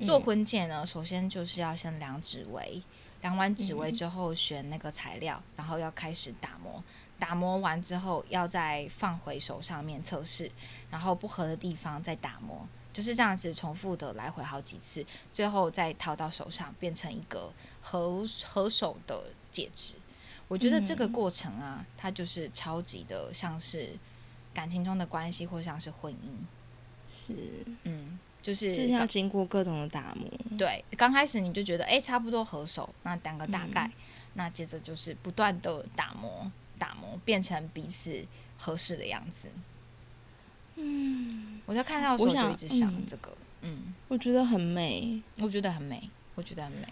[0.00, 2.82] 做婚戒呢，首先就是要先量指围，
[3.22, 6.82] 量完指围之后选那个材料，然后要开始打磨。
[7.16, 10.50] 打磨完之后，要再放回手上面测试，
[10.90, 19.94] 然后不合的地方再打磨，就是这样子重复的来回好几次，最后再套到手上，变成一个合合手的戒指。
[20.48, 23.96] 我觉得这个过程啊，它就是超级的像是
[24.52, 26.18] 感情中的关系，或像是婚姻。
[27.08, 28.18] 是，嗯。
[28.44, 30.28] 就是就是要经过各种的打磨，
[30.58, 33.90] 对，刚开始你就觉得哎差不多合手，那两个大概，
[34.34, 38.22] 那接着就是不断的打磨打磨，变成彼此
[38.58, 39.48] 合适的样子。
[40.76, 46.86] 嗯，我在看到的时候就一直想这个，嗯，我觉得很美，我觉得很美，我觉得很美。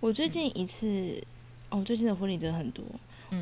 [0.00, 1.24] 我最近一次，
[1.70, 2.84] 哦，最近的婚礼真的很多。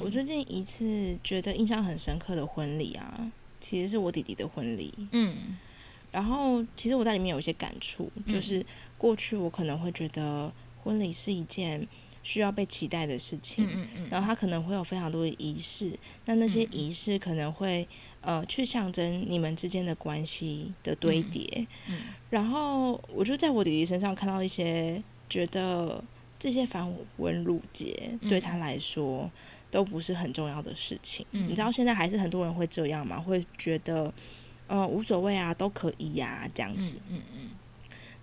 [0.01, 4.93] 我最近一次觉得印象很深刻的婚礼啊，其实是我弟弟的婚礼。
[5.13, 5.57] 嗯，
[6.17, 8.65] 然后其实我在里面有一些感触，就是
[8.97, 10.51] 过去我可能会觉得
[10.83, 11.87] 婚礼是一件
[12.23, 15.91] 需要被期待的事情，嗯嗯嗯，然后它可能会有非常多的仪式，
[16.25, 17.87] 那那些仪式可能会
[18.23, 21.67] 呃去象征你们之间的关系的堆叠。
[21.87, 21.99] 嗯，
[22.31, 26.03] 然后我就在我弟弟身上看到一些觉得。
[26.39, 29.29] 这些繁文缛节对他来说
[29.71, 31.25] 都不是很重要的事情。
[31.31, 33.19] 你知道现在还是很多人会这样吗？
[33.19, 34.13] 会觉得
[34.67, 36.97] 呃无所谓啊，都可以呀这样子。
[37.09, 37.51] 嗯嗯。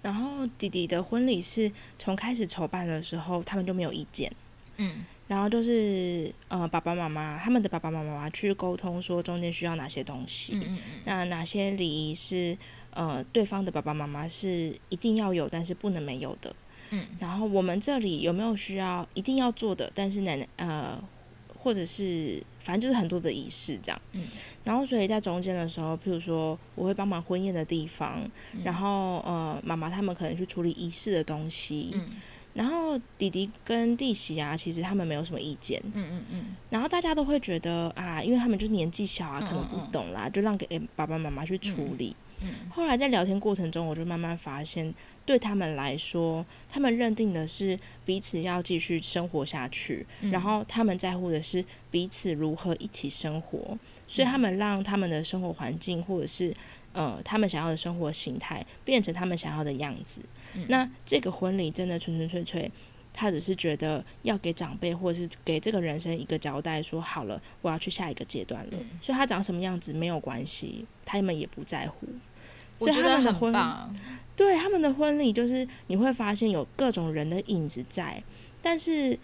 [0.02, 4.32] 然后弟弟的婚礼是从开始筹办的时候，他们就没有意见。
[4.78, 5.06] 嗯。
[5.28, 10.54] 然后就是呃爸爸妈妈他们的爸爸妈妈去沟通说中间需要哪些东西。
[10.56, 10.80] 嗯嗯。
[11.06, 12.58] 那哪些礼仪是
[12.92, 16.54] 呃对方的爸爸妈妈是一定要有，但是不能没有的。
[16.90, 19.90] 嗯，然后我们这里有没有需要一定要做的？
[19.96, 21.02] 但是奶奶呃，
[21.58, 24.02] 或者是反正就是很多的仪式这样。
[24.14, 24.24] 嗯，
[24.64, 28.28] 然后所以在中间的时候，譬如说我会帮忙婚宴的地方，
[28.64, 31.92] 然后呃妈妈他们可能去处理仪式的东西。
[31.94, 32.10] 嗯，
[32.54, 35.82] 然后弟弟跟弟媳啊，其实他们没有什么意见。
[35.94, 36.46] 嗯嗯嗯。
[36.70, 42.16] 然后大家都会觉得啊，因为他们就年纪小啊，可能不懂啦，就让给爸爸妈妈去处理。
[42.70, 44.94] 后来在聊天过程中，我就慢慢发现，
[45.26, 56.54] 对他们来说，他们认定的是彼此要继续生活下去，然后他们在乎的是彼此如何一起生活，所以他们让他们的生活环境或者是
[56.92, 60.22] 呃他们想要的生活形态变成他们想要的样子。
[60.68, 62.72] 那这个婚礼真的纯纯粹粹，
[63.14, 68.78] 他只是觉得要给长辈或者是给这个人生一个交代，说好了，我要去下一个阶段了。
[69.00, 72.08] 所以他长什么样子没有关系，他们也不在乎。
[72.84, 73.54] 所以他们的婚，
[74.36, 78.22] 对他们的婚礼，就是你会发现有各种人的影子在，
[78.62, 79.18] 但是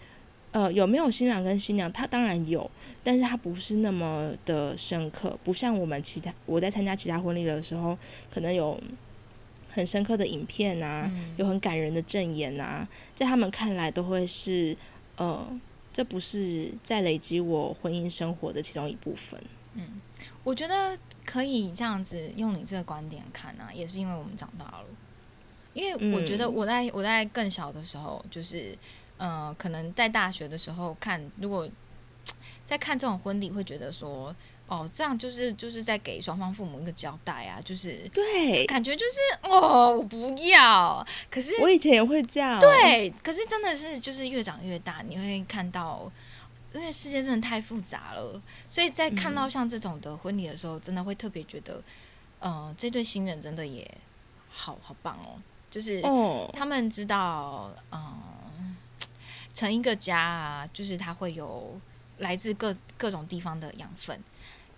[0.52, 1.90] 呃，有没有新郎跟新娘？
[1.92, 2.68] 他当然有，
[3.04, 7.96] 但是他不是那么的深刻，不像我们其他我在参加其他婚礼的时候，
[8.32, 8.80] 可能有
[9.68, 14.76] 很深刻的影片啊，有很感人的证言啊，在他们看来都会是
[15.16, 15.46] 呃，
[15.92, 19.40] 这不是在累积我婚姻生活的其中一部分。
[19.74, 20.00] 嗯，
[20.44, 20.98] 我觉得。
[21.22, 24.84] 可以这样子用你这个观点看啊，也是因为我们长大了。
[25.74, 28.76] 因为我觉得我在我在更小的时候，就是
[29.16, 31.68] 呃，可能在大学的时候看，如果
[32.66, 34.34] 在看这种婚礼，会觉得说，
[34.66, 41.06] 哦，这样就是就是在给双方父母一个交代啊，就是对，感觉就是哦，我不要。
[41.30, 46.10] 可是我以前也会这样，对，可是真的是就是越长越大，你会看到。
[46.72, 51.82] 因为世界真的太复杂了，所以在看到像这种的婚礼的时候，真的会特别觉得，
[52.38, 53.88] 呃，这对新人真的也
[54.48, 55.34] 好好棒哦。
[55.68, 56.00] 就是
[56.52, 58.76] 他们知道，嗯，
[59.52, 61.80] 成一个家啊，就是他会有
[62.18, 64.20] 来自各各种地方的养分。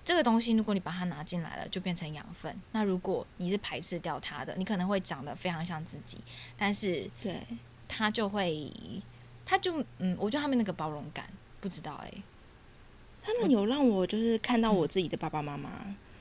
[0.04, 2.54] 这个东西，如果你把它拿进来了，就变成养分。
[2.72, 6.18] 那如果你是排斥掉它的，你可能会长得非常像自己，
[6.56, 7.40] 但是对
[7.86, 8.72] 它就会，
[9.46, 11.26] 它就嗯，我觉得他们那个包容感。
[11.62, 12.12] 不知道哎，
[13.22, 15.70] 他们有让我就是看到我自己的爸爸妈妈，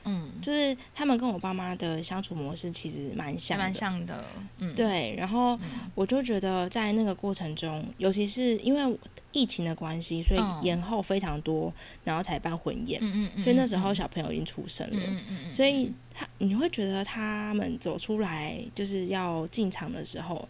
[0.04, 4.24] 嗯，就是他们跟我爸妈的相处模式其实蛮像，蛮像的，
[4.60, 5.16] 嗯，对。
[5.18, 5.60] 然后
[5.96, 9.00] 我就觉得在那个过程中，尤其是因为
[9.32, 11.74] 疫情的关系，所以延后非常多，
[12.04, 20.48] 然后才办婚宴，嗯嗯，所以那时候小朋友已经出生了，嗯嗯，所以他你会觉得他们走出来就是要进场的时候。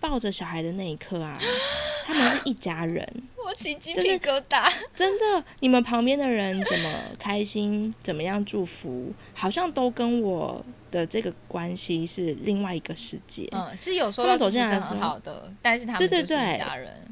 [0.00, 1.38] 抱着小孩的那一刻啊，
[2.06, 4.72] 他们是一家人，我起鸡皮疙瘩。
[4.96, 13.46] 真的，你们旁边的人怎么开心，怎么样祝福，好像都跟我的这个关系是另外一个世界。
[13.52, 17.06] 嗯，是有说到走进来好的，但是他们对对一家人。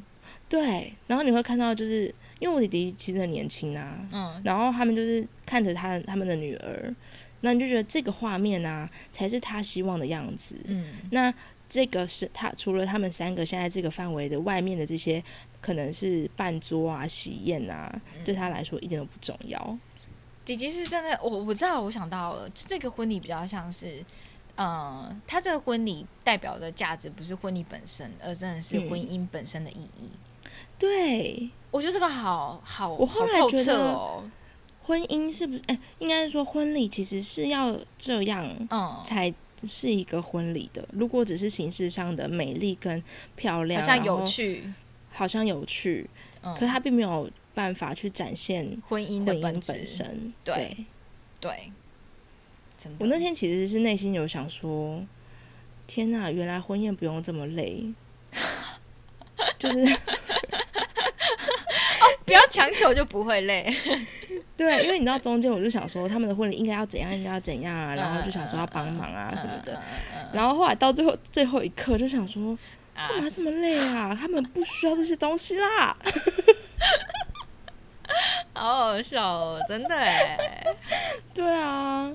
[0.48, 6.94] 对，然后你会看到，就是因为我弟弟其实很年轻啊，嗯，然后他们就是看着他他们的女儿，
[7.42, 10.56] 那你就觉得这个画面啊，才是他希望的样子。
[10.64, 11.32] 嗯，那。
[11.68, 15.22] 这个是他除了他们三个现在这个范围的外面的这些，
[15.60, 19.78] 可能是办桌啊、喜宴啊，对他来说一点都不重要。
[20.46, 24.02] 姐姐是真的，我我知道，我想到了，这个婚礼比较像是，
[24.56, 30.08] 嗯，他这个婚礼代表的价值不是婚礼本身，而真的是婚姻本身的意义。
[30.78, 34.22] 对，我觉得这个好好，我后来觉得，
[34.84, 35.62] 婚姻是不是？
[35.66, 39.34] 哎，应该是说婚礼其实是要这样，嗯，才。
[39.66, 43.02] 是一个婚礼的，如果只是形式上的美丽跟
[43.34, 44.72] 漂亮，好像有趣，
[45.10, 46.08] 好像有趣，
[46.42, 49.34] 可是它并没有办法去展现婚姻的
[49.66, 50.32] 本身。
[50.44, 50.76] 对，
[51.40, 51.72] 对，
[52.98, 55.04] 我那天其实是内心有想说，
[55.86, 57.84] 天哪，原来婚宴不用这么累，
[59.58, 59.98] 就是， 哦，
[62.24, 63.74] 不要强求就不会累。
[64.58, 69.80] 对，因为你知道中间我就想说他们的婚礼应该要怎样，应该要怎样啊，然后就想说要帮忙啊什么的，
[70.32, 72.58] 然后后来到最后最后一刻就想说，
[72.92, 74.12] 干嘛这么累啊？
[74.20, 75.96] 他们不需要这些东西啦。
[78.52, 80.36] 好好笑哦，真的哎。
[81.32, 82.12] 对啊，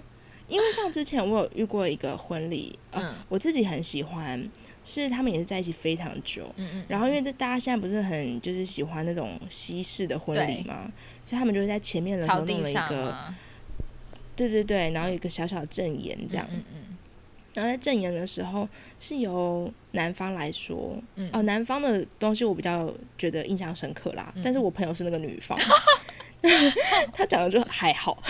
[0.49, 4.49] 因为像之前我有遇过一个婚礼，嗯，我自己很喜欢。
[4.85, 10.91] 是他们也是在一起非常久，嗯嗯，然后因为大家现在不是很就是喜欢那种西式的婚礼嘛，
[11.23, 13.15] 所以他们就是在前面的时候弄了一个，
[14.35, 16.97] 对对对，然后有一个小小的正言这样，嗯嗯，
[17.53, 18.67] 然后在证言的时候
[18.99, 21.29] 是由男方来说，嗯。
[21.33, 25.57] 哦，男方的东西我比较觉得印象深刻啦，但是我朋友是那个女方。
[27.13, 28.21] 他讲的就还好，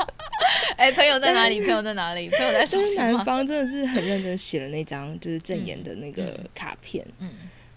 [0.76, 1.58] 哎，朋友在哪里？
[1.62, 2.28] 朋友在哪里？
[2.28, 2.94] 朋友在什么？
[2.96, 7.30] 男方真的是很认真写了那张就是证言的那个卡片，嗯，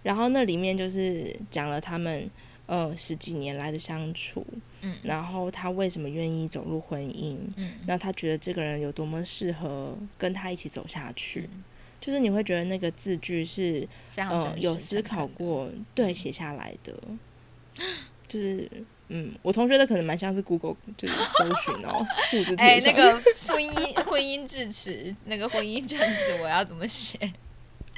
[0.03, 2.29] 然后那里面就是讲了他们
[2.69, 4.45] 呃十几年来的相处，
[4.81, 11.49] 嗯，然后他为什么愿意走入婚姻，嗯，那他觉得这个人有多么适合跟他一起走下去，
[11.99, 16.93] 就是你会觉得那个字句是非常有思考过，对，写下来的，
[18.27, 18.69] 就是。
[19.11, 22.05] 嗯，我同学的可能蛮像是 Google 就是搜寻哦，
[22.59, 27.17] 哎，那个婚姻婚姻致辞，那个婚姻证词我要怎么写？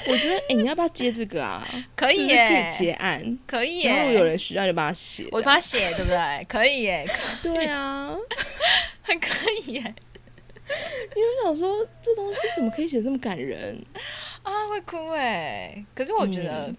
[0.08, 1.68] 我觉得，哎，你要不要接这个啊？
[1.96, 3.90] 可以耶，结案可以耶。
[3.90, 6.46] 然后有人需要就帮他写，我帮他写，对不对？
[6.50, 7.06] 可以耶，
[7.44, 8.16] 对啊，
[9.02, 9.30] 还可
[9.64, 9.96] 以耶。
[11.16, 13.84] 因为我想说，这东西怎么可以写这么感人
[14.44, 14.68] 啊？
[14.70, 15.84] 会哭哎。
[15.94, 16.74] 可是我觉得，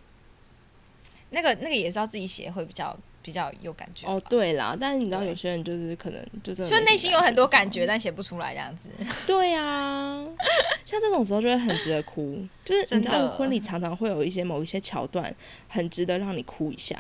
[1.31, 2.97] 那个那个也是要自己写会比较。
[3.23, 8.89] 比较有感觉哦，对啦，但是你知道有些人就是可能就是，就内心有很多感觉，但写不出来这样子。
[9.27, 10.27] 对啊，
[10.85, 15.33] 像这种时候就会很值得哭，就是你知道婚礼常常会有一些某一些桥段，
[15.69, 16.99] 很值得让你哭一下。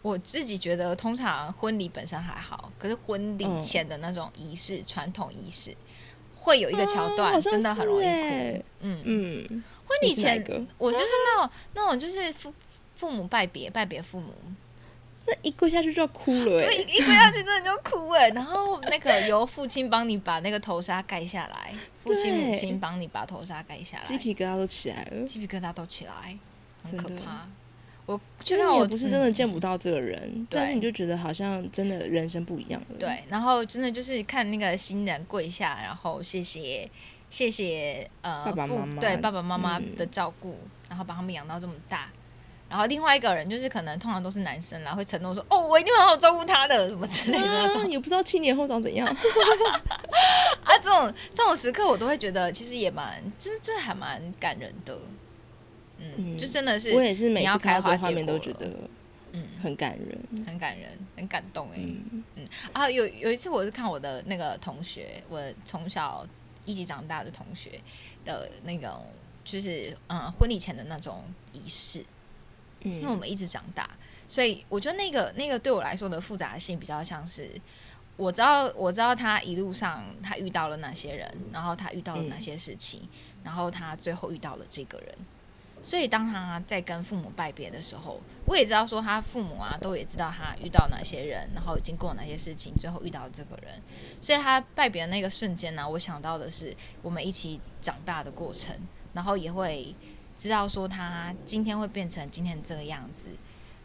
[0.00, 5.76] 我自己觉得，通常婚礼本身还好，可是婚礼前的那种仪式、传统仪式，
[6.34, 8.64] 会有一个桥段，真的很容易哭。
[8.80, 10.42] 嗯嗯，婚礼前
[10.78, 12.54] 我就是那种那种就是父
[12.94, 14.32] 父母拜别拜别父母。
[15.26, 18.28] 那一跪下去就要哭了，对，一跪下去真的就哭哎。
[18.34, 26.38] 然后那个由父亲帮你把那个头纱盖下来， 父亲母亲帮你把头纱盖下来，鸡皮疙瘩都起来了，鸡皮疙瘩都起来，
[26.84, 27.46] 很可怕。
[28.06, 32.96] 我就是我不是真的见不到这个人，但是你就觉得好像真的人生不一样了。
[33.00, 36.88] 对，然后真的就是看那个新人跪下，然后谢谢
[37.30, 40.56] 谢谢呃爸爸妈妈对爸爸妈妈的照顾，
[40.88, 42.08] 然后把他们养到这么大。
[42.68, 47.86] 然后另外一个人就是可能通常都是男生啦，会承诺说哦，我一定会好好照顾他的什么之类的。
[47.88, 49.06] 也不知道七年后长怎样。
[50.64, 54.98] 啊，这种这种时刻我都会觉得其实也蛮，就是这还蛮感人的。
[55.98, 58.68] 嗯，就真的是我也是每次看到这画面都觉得
[59.32, 61.76] 嗯很感人，很感人，很感动哎。
[61.78, 62.24] 嗯
[62.72, 66.26] 啊，有有一次我是看我的那个同学，我从小
[66.64, 67.80] 一起长大的同学
[68.24, 69.06] 的那种，
[69.44, 72.04] 就是嗯婚礼前的那种仪式。
[72.86, 73.88] 因为我们一直长大，
[74.28, 77.50] 所以我觉得那个那个对我来说的复杂性比较像是，
[78.16, 83.08] 我知道我知道他一路上他遇到了哪些人，然后他遇到了哪些事情，
[83.44, 85.14] 然后他最后遇到了这个人。
[85.82, 93.80] 所以当他在跟父母拜别的时候，我也知道说他父母啊都也知道他遇到哪些人，然后经过哪些事情，最后遇到这个人。
[94.20, 98.74] 所以他拜别的那个瞬间呢，我想到的是我们一起长大的过程，
[99.12, 99.94] 然后也会。
[100.36, 103.28] 知道说他今天会变成今天这个样子，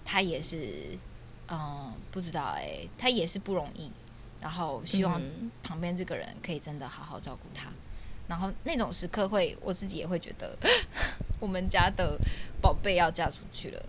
[0.03, 0.97] 他也是，
[1.47, 3.91] 嗯，不知道哎，他也是不容易。
[4.41, 5.21] 然后希望
[5.61, 7.69] 旁边这个人可以真的好好照顾他。
[8.27, 10.57] 然后那种时刻会，我自己也会觉得，
[11.39, 12.17] 我们家的
[12.61, 13.85] 宝贝要嫁出去了。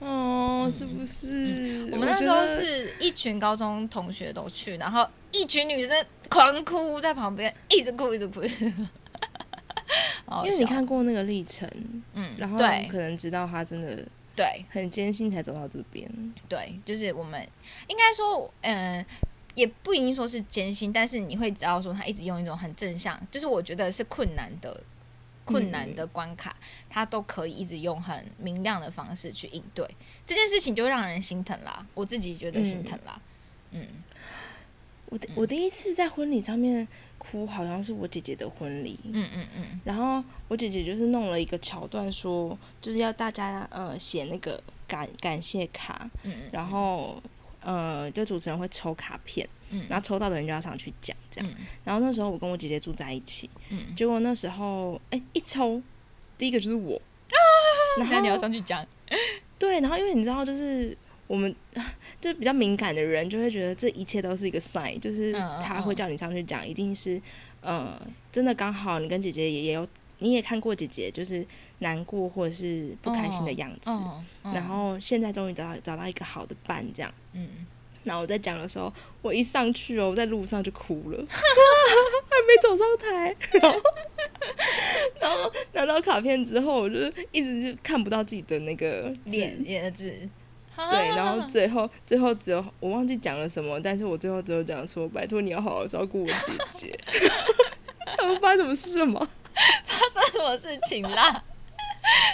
[0.00, 1.88] 哦，是不是？
[1.92, 8.40] 我们那时候是一群高中同学都去，然后一群女生狂哭在旁边，一直哭，一直哭。
[10.44, 11.68] 因为你看过那个历程，
[12.14, 12.58] 嗯，然后
[12.88, 14.04] 可能知道他真的
[14.34, 16.10] 对很艰辛才走到这边。
[16.48, 17.46] 对，就是我们
[17.88, 19.04] 应该说，嗯，
[19.54, 24.82] 也不一定说是艰辛，但是你会知道说他一直用一种很正向，就是我觉得是困难的
[25.44, 26.56] 困难的关卡，
[26.88, 29.88] 他都可以一直用很明亮的方式去应对
[30.24, 31.86] 这件事情，就让人心疼啦。
[31.94, 33.20] 我自己觉得心疼啦。
[33.72, 33.86] 嗯，
[35.06, 36.88] 我我第一次在婚礼上面。
[37.22, 47.22] 哭好像是我姐姐的婚礼，嗯嗯嗯，然后我姐姐就是弄了一个桥段，说就是要大家呃写那个感感谢卡，嗯嗯，然后
[47.60, 51.48] 呃就主持人会抽卡片，嗯，然后抽到的人就要上去讲这样。
[51.84, 55.80] 然后那时候我跟我姐姐住在一起，嗯，结果那时候哎一抽，
[56.36, 57.00] 第一个就是我，
[57.98, 58.84] 然后你要上去讲，
[59.58, 60.96] 对，然后因为你知道就是
[61.32, 61.54] 我们
[62.20, 67.18] 就是比较敏感的人，就会觉得这一切都是一个 sign，就是他会叫你上去讲，一定是
[67.62, 67.98] 呃
[68.30, 69.88] 真的刚好你跟姐姐也也有。
[70.18, 71.44] 你也看过姐姐就是
[71.80, 73.90] 难过或者是不开心的样子，
[74.44, 77.12] 然后现在终于找到找到一个好的伴，这样。
[77.32, 77.66] 嗯，
[78.04, 83.80] 然后我在讲的时候，我一上去哦，我在路上就哭了， 还没走上台， 然后
[85.20, 86.96] 然后拿到卡片之后，我就
[87.32, 90.16] 一直就看不到自己的那个脸脸的字，
[90.90, 96.98] 对，然后最后最后只有我忘记讲了什么，但是我最后只有讲说，拜托你要好好照顾我姐姐。
[98.16, 99.26] 想发生什么事了吗？
[99.84, 101.44] 发生什么事情啦？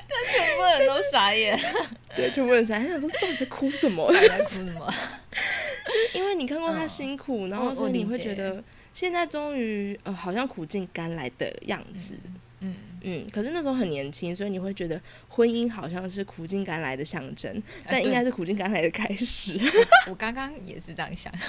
[0.09, 1.59] 但全部人都傻眼，
[2.17, 4.11] 对，全部人傻眼，想说到底在哭什么？
[4.13, 4.95] 在哭什么？
[5.87, 12.15] 就是因为你看过他辛苦，然后所以你会觉得现在终于呃，好像苦尽甘来的样子。
[12.25, 12.35] 嗯
[13.03, 13.27] 嗯。
[13.31, 19.59] 可是那时候很年轻，所以你会觉得婚姻好像是苦尽甘来的象征，但应该是苦尽甘来的开始。
[20.09, 21.33] 我刚刚也是这样想。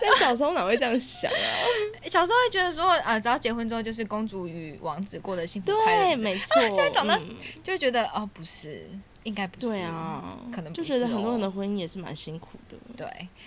[0.00, 1.38] 但小时候哪会这样想啊？
[2.06, 6.02] 小时候会觉得说，呃，只要结婚之后就是公主与王子过得幸福快乐。
[6.04, 6.60] 对，没错。
[6.68, 7.18] 现在长大
[7.62, 8.88] 就会觉得，哦，不是，
[9.24, 9.66] 应该不是。
[9.66, 12.76] 对啊，可能就觉得很多人的婚姻也是蛮辛苦的。
[12.96, 13.06] 对，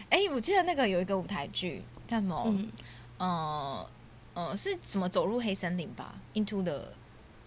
[0.09, 2.53] 哎，我记得那个有一个舞台剧叫什么？
[3.17, 3.89] 呃
[4.33, 5.09] 呃，是什么？
[5.09, 6.87] 走入黑森林吧？Into the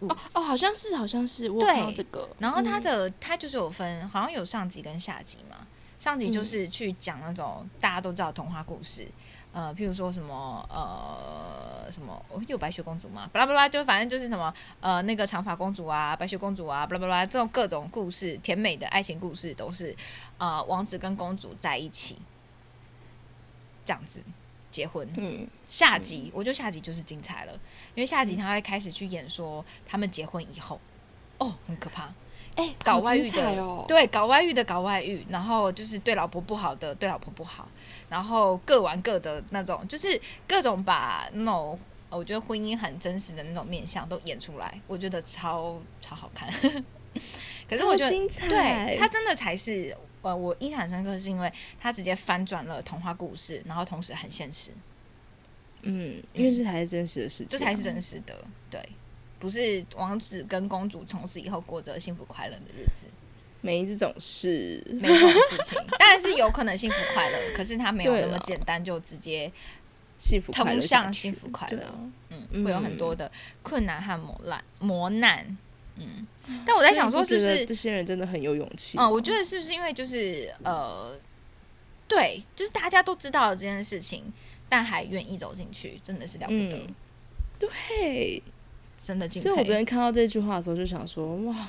[0.01, 1.49] 哦哦，好像是，好像是。
[1.49, 2.29] 对，这个。
[2.39, 5.67] 然后它的它就是有分，好像有上集跟下集嘛。
[5.99, 9.09] 上集就是去讲那种大家都知道童话故事，
[9.53, 13.27] 呃，譬如说什么呃什么有白雪公主嘛？
[13.33, 19.97] 巴拉巴拉，就反正就是什么呃那个长发公主啊，白雪公主啊，巴拉巴拉，这种各种故事，甜美的爱情故事都是
[20.37, 22.19] 呃王子跟公主在一起
[23.87, 24.21] 这样子
[24.75, 25.09] 结婚。
[25.17, 27.53] 嗯，下集我觉得下集就是精彩了，
[27.95, 30.81] 因为下集他会开始去演说他们结婚以后，
[31.39, 32.13] 哦，很可怕。
[32.57, 37.69] 哎，搞外遇的，对，搞外遇的搞外遇，然后就是对老婆不好的对老婆不好，
[38.09, 41.79] 然后各玩各的那种，就是各种把那种
[42.11, 46.53] 我觉得婚姻很真实的那种面相都演出来，我觉得超超好看。
[47.69, 48.11] 可是我觉得，
[48.49, 54.71] 对他真的才是呃，我印象很深刻，是因为他直接翻转了童话故事，然后同时很现实。
[55.83, 58.81] 嗯，因为这才是真实的事情，这才是真实的，对。
[59.39, 63.07] 不是王子跟公主从此以后过着幸福快乐的日子，
[63.61, 65.79] 没这种事，没这种事情。
[65.99, 69.53] 当然是有可能幸福快乐，可是他没有那么简单就直接
[70.17, 71.83] 幸福通向幸福快乐。
[72.31, 73.31] 嗯，会有很多的
[73.63, 75.59] 困难和磨难磨难。
[75.97, 76.27] 嗯，
[76.67, 78.99] 但我在想说，是不是这些人真的很有勇气？
[78.99, 81.17] 嗯，我觉得是不是因为就是呃，
[82.09, 84.25] 对，就是大家都知道了这件事情，
[84.69, 86.87] 但还愿意走进去，真的是了不得。
[87.59, 88.43] 对。
[89.05, 91.69] 真的，所以我昨天看到这句话的时候，就想说，哇，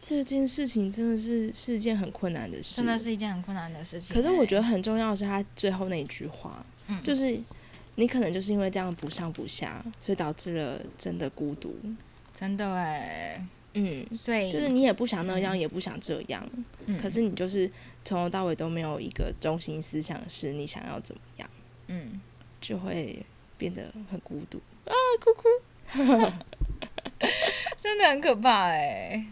[0.00, 4.16] 这件事情真的是是一件很困难的事，真的是一件很困难的事情。
[4.16, 7.38] 可是我觉得很重要的是他最后那一句话，嗯，就是
[7.96, 11.76] 你可能就是因为这样不上不下，所以导致了真的孤独，
[12.34, 16.44] 真的哎，嗯，所以就是你也不想那样，也不想这样，
[16.86, 17.70] 嗯，可是你就是
[18.04, 21.48] 从头到尾都没有一个中心思想，是你想要怎么样，
[21.88, 22.20] 嗯，
[22.60, 23.24] 就会
[23.56, 25.48] 变得很孤独啊，哭哭。
[27.82, 29.24] 真的很可怕哎，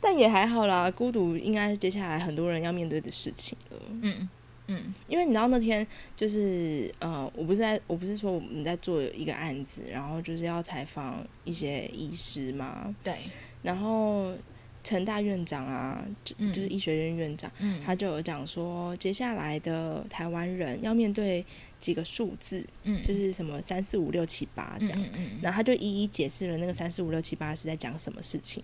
[0.00, 0.90] 但也还好啦。
[0.90, 3.78] 孤独应该是接下来很多人要面对的事情了。
[4.02, 4.28] 嗯
[4.66, 5.86] 嗯，因为你知道那天
[6.16, 12.94] 就是呃，我不是在我不是说我们在做一个案子，然后就是要采访一些医师嘛。
[13.02, 13.14] 对，
[13.62, 14.32] 然后。
[14.86, 17.50] 陈大院长啊，就就是医学院院长，
[17.82, 21.42] 他就有讲说，接下来的台湾人要面对
[21.78, 22.62] 几个数字，
[23.02, 25.02] 就是什么三四五六七八这样，
[25.40, 28.62] 然后他就一一解释了那个三四五六七八是在讲什么事情。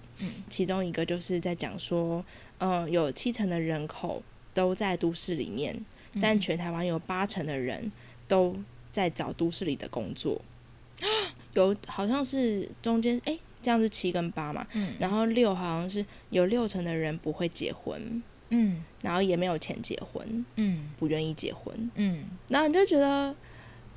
[0.51, 2.22] 其中一个就是在讲说，
[2.59, 4.22] 嗯，有七成的人口
[4.55, 5.78] 都在都市里面，
[6.20, 7.90] 但全台湾有八成的人
[8.26, 8.57] 都
[8.90, 10.40] 在找都市里的工作，
[11.55, 13.38] 有好像是中间哎。
[13.62, 14.66] 这样是七跟八嘛，
[14.98, 23.36] 然后六好像是有六成的人不会结婚，嗯，然后也没有钱结婚，嗯，不愿意结婚，嗯，然后你就觉得，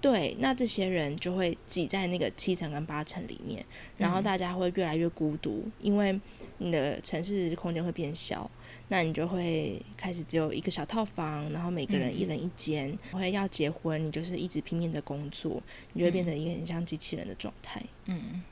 [0.02, 3.66] 对，那这些人就会挤在那个七成跟八成里面，
[3.98, 6.20] 然后大家会越来越孤独，因为
[6.58, 8.52] 你的城市空间会变小，
[8.94, 15.60] 那你就会开始只有一个小套房，然后每个人一人一间，会要结婚，你就是一直拼命的工作，
[15.94, 18.44] 你就会变成一个很像机器人的状态，嗯。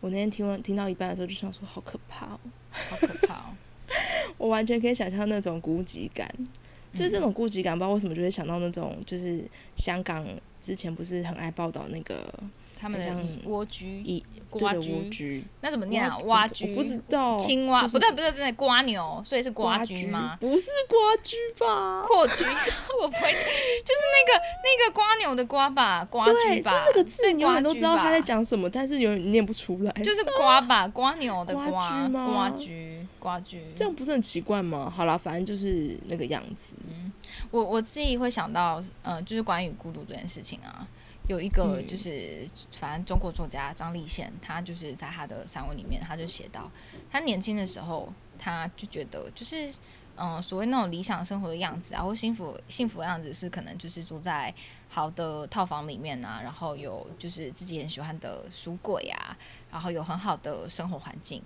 [0.00, 2.40] 我那天听完听到一半的时候，就想说好可怕哦，
[2.72, 3.54] 好可怕哦！
[4.38, 6.28] 我完全可以想象那种孤寂感，
[6.92, 9.44] 就是这种孤寂感，不知道为什么就会想到那种，就是
[9.76, 10.26] 香港
[10.60, 12.34] 之前不是很爱报道那个。
[12.78, 13.10] 他们的
[13.44, 14.72] 蜗居，一蜗
[15.10, 16.16] 居，那怎么念啊？
[16.20, 17.36] 蛙居，我不知道。
[17.36, 20.38] 青蛙，不对不对不对，瓜牛，所以是瓜居吗？
[20.40, 22.02] 不是瓜居吧？
[22.08, 22.44] 阔居，
[23.02, 26.02] 我不会，就是那个那个瓜牛的瓜吧？
[26.04, 26.70] 瓜居吧？
[26.70, 29.92] 就那个字永远都知道他在讲什么，但是永远念不出来。
[30.02, 30.88] 就是 瓜吧？
[30.88, 32.08] 瓜牛的瓜？
[32.08, 34.90] 瓜居，瓜居，这样不是很奇怪吗？
[34.94, 36.74] 好了，反正就是那个样子。
[36.88, 37.12] 嗯，
[37.50, 40.88] 我我自己会想到，嗯，就是关于孤独这件事情啊。
[41.28, 46.70] 有一个就是，反正中国作家张立宪，他就是在他的散文里面，他就写到，
[47.10, 49.70] 他年轻的时候，他就觉得就是，
[50.16, 54.52] 嗯，所谓那种理想生活的样子啊，或幸福幸福的样子，是可能就是住在
[54.88, 59.36] 好的套房里面啊，然后有就是自己很喜欢的书柜啊，
[59.70, 61.42] 然后有很好的生活环境，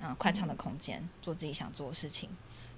[0.00, 2.28] 嗯，宽敞的空间，做自己想做的事情。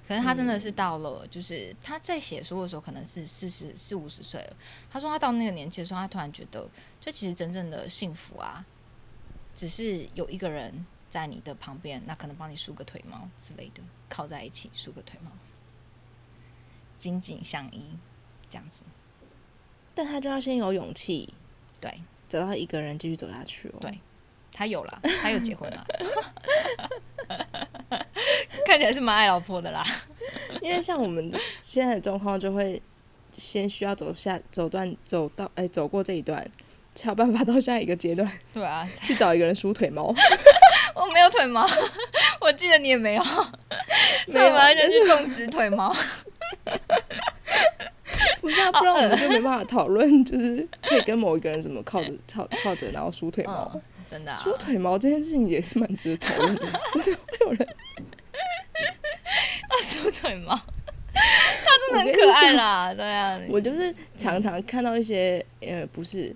[0.07, 4.57] 可是他真的是到了，就是他在写书的时候，可能是四十四五十岁了。
[4.90, 6.68] 他说他到那个年纪的时候，他突然觉得，
[7.00, 8.64] 就其实真正的幸福啊，
[9.55, 15.30] 只是有一个人在你的旁边，那可能帮你梳个腿毛之类的，靠在一起梳个腿毛，
[16.98, 17.96] 紧紧相依
[18.50, 18.82] 这样子。
[19.94, 21.32] 但他就要先有勇气，
[21.80, 23.78] 对，找到一个人继续走下去哦。
[23.80, 24.00] 对，
[24.53, 25.86] 他有了， 他有结婚了。
[28.66, 29.84] 看起来是蛮爱老婆的啦，
[30.62, 32.80] 因为像我们现在的状况，就会
[33.32, 36.46] 先需要走下走段走到哎走过这一段，
[36.94, 38.30] 才有办法到下一个阶段。
[38.53, 40.14] 对啊，去找一个人梳腿毛。
[40.94, 41.66] 我没有腿毛，
[42.40, 45.94] 我记得你也没有，所以我们就去种植腿毛。
[48.40, 53.80] 不是啊，不然我们就没办法讨论，就是可以跟某一个人怎么靠着靠靠着，然后梳腿毛。
[54.13, 56.61] 真的，梳腿毛这件事情也是蛮值得讨论的。
[56.93, 57.67] 真的会有人。
[59.83, 60.55] 梳腿毛，
[61.13, 63.41] 他真的很可爱啦，对啊。
[63.49, 66.35] 我就是常常看到一些，呃，不是，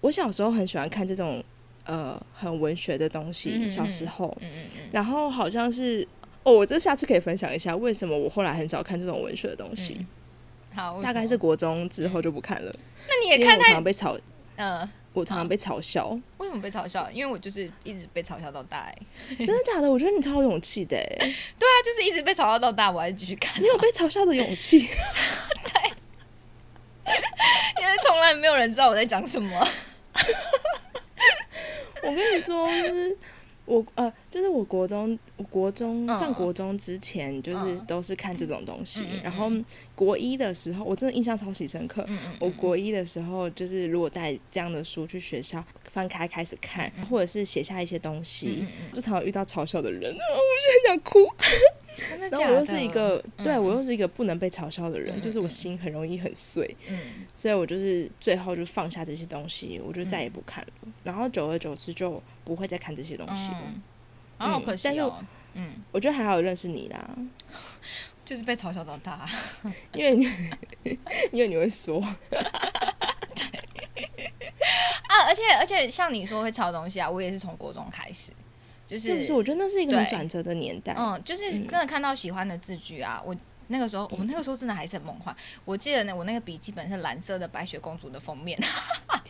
[0.00, 1.44] 我小时候很喜欢看这种，
[1.84, 3.70] 呃，很文学的东西。
[3.70, 4.80] 小时候，嗯嗯嗯。
[4.90, 6.06] 然后好像是，
[6.42, 10.04] 哦，我这下次可以分享一下，为什么我后来很少看这种文学的东西。
[10.74, 12.74] 好，大概是国中之后就不看了。
[13.06, 14.16] 那你也看太被吵，
[14.56, 14.88] 嗯。
[15.18, 16.08] 我常常被嘲笑，
[16.38, 17.10] 为什么被嘲笑？
[17.10, 18.92] 因为我就是一直被嘲笑到大。
[19.38, 19.90] 真的假的？
[19.90, 20.96] 我觉得你超有勇气的。
[21.18, 23.60] 对啊，就是一直被嘲笑到大，我还是继续看。
[23.60, 24.80] 你有被嘲笑的勇气？
[25.72, 25.92] 对，
[27.80, 29.68] 因为从来没有人知道我在讲什么。
[32.02, 33.16] 我跟你说，就是。
[33.68, 39.06] 我呃，就是我国中，我国中上国中之前，就是都是看这种东西。
[39.22, 39.52] 然后
[39.98, 42.06] 国一的时候，我真的印象超级深刻。
[42.38, 51.26] 我国一的时候，就是如果带这样的书去学校，翻开开始看，或者是写下一些东西，就常常遇到嘲笑的人， 我就很想哭。
[52.08, 52.44] 真的假的？
[52.44, 56.76] 然后我又是一个，对我又是一个不能被嘲笑的人，就是我心很容易很碎。
[56.88, 56.96] 嗯，
[57.36, 60.92] 所以我就是最后就放下这些东西，我就再也不看了。
[61.02, 63.74] 然后久而久之就不会再看这些东西了。
[64.36, 65.24] 好可惜哦。
[65.54, 67.18] 嗯，我觉得还好认识你啦，
[68.28, 69.26] 就是被嘲笑到大，
[69.94, 70.12] 因为
[71.32, 71.98] 因为你会说。
[72.28, 72.38] 对
[75.08, 78.30] 啊，而且而且像你说会抄东西啊，我也是从国中开始。
[78.86, 79.32] 就是不是？
[79.32, 80.94] 我觉得那是一个很转折的年代。
[80.98, 83.34] 嗯，就是真的看到喜欢的字句啊，我
[83.68, 85.34] 那个时候，我们那个时候真的还是很梦幻。
[85.64, 88.58] 我记得呢，我那个笔记本是蓝色的白雪公主的封面。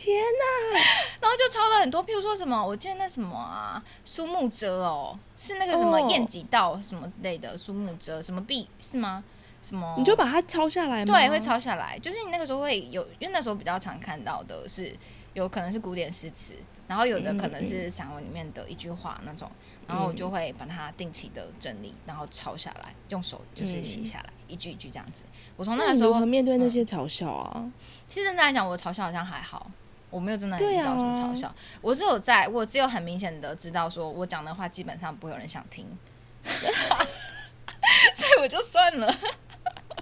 [0.01, 0.79] 天哪！
[1.19, 9.21] 然后就抄了很多，譬如说什么，我记得那什么啊，苏木遮哦，是那个什么燕几道什么之类的，苏木遮什么壁是吗？
[9.61, 9.93] 什么？
[9.97, 11.13] 你就把它抄下来吗？
[11.13, 11.99] 对，会抄下来。
[11.99, 14.95] 就是你那个时候会有，因为那时候比较常看到的是，
[15.33, 16.53] 有可能是古典诗词。
[16.87, 19.47] 然后有的可能是散文里面的一句话那种，
[19.85, 25.21] 然后我就会把它定期的整理，然后抄下来，用手就是写下来，一句一句这样子。
[25.55, 27.71] 我从那个时候面对那些嘲笑啊，
[28.07, 29.69] 其实真的来讲，我嘲笑好像还好，
[30.09, 31.53] 我没有真的遇到什么嘲笑。
[31.81, 35.85] 我只有在我只有很明显的知道，说我讲的话基本上不会有人想听，
[36.43, 39.19] 所以我就算了。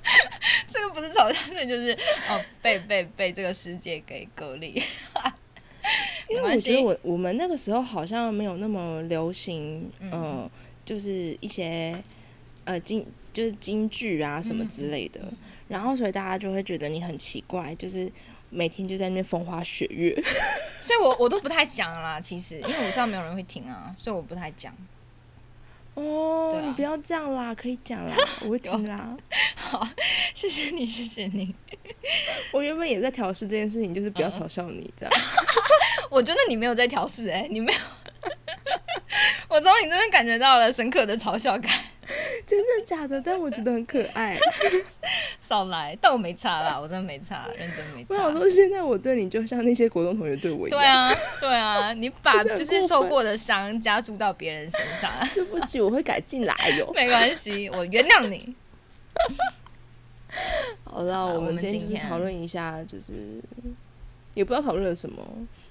[0.70, 1.91] 这个不是嘲笑，这就是
[2.30, 4.82] 哦被被被这个世界给隔离。
[6.30, 10.49] 因为我觉得我我们那个时候好像没有那么流行，嗯，
[10.86, 12.01] 就是一些
[12.64, 15.22] 呃京就是京剧啊什么之类的，
[15.68, 18.10] 然后所以大家就会觉得你很奇怪，就是
[18.50, 20.14] 每天就在那边风花雪月，
[20.82, 24.74] 所以我我都不太讲啦，其实因为我知道没有人会听啊，所以我不太讲。
[25.95, 29.18] 哦，你不要这样啦，可以讲啦， 我会听啦。
[29.56, 29.88] 好，
[30.34, 31.56] 谢谢你，谢谢你。
[32.52, 35.14] 我原本也在调试这件事情，就是不要嘲笑你这样。
[36.10, 37.80] 我觉得你没有在调试，哎，你没有。
[39.50, 41.72] 我从你这边感觉到了深刻的嘲笑感。
[42.45, 43.20] 真的假的？
[43.20, 44.39] 但我觉得很可爱。
[45.48, 48.08] 少来，但我没差啦，我真的没差，认真没差。
[48.10, 50.80] 我想说，现在我对你就像那些国中同学对我一样。
[50.80, 55.12] 对啊，对啊，你把 就是受过的伤加注到别人身上。
[55.34, 56.91] 对不起，我会改进来哟。
[56.93, 58.54] 没关系，我原谅你。
[60.84, 63.14] 好了，我们今天就是讨论一下，就是
[64.34, 65.26] 也不知道讨论了什么，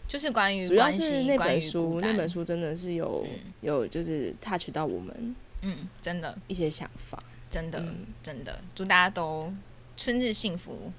[0.08, 3.24] 就是关于主要是那本书，那本书真的是有
[3.60, 7.22] 有就是 touch 到我们，嗯，真的，一些想法，
[7.56, 9.52] 真的真的，祝大家都
[9.96, 10.92] 春日幸福。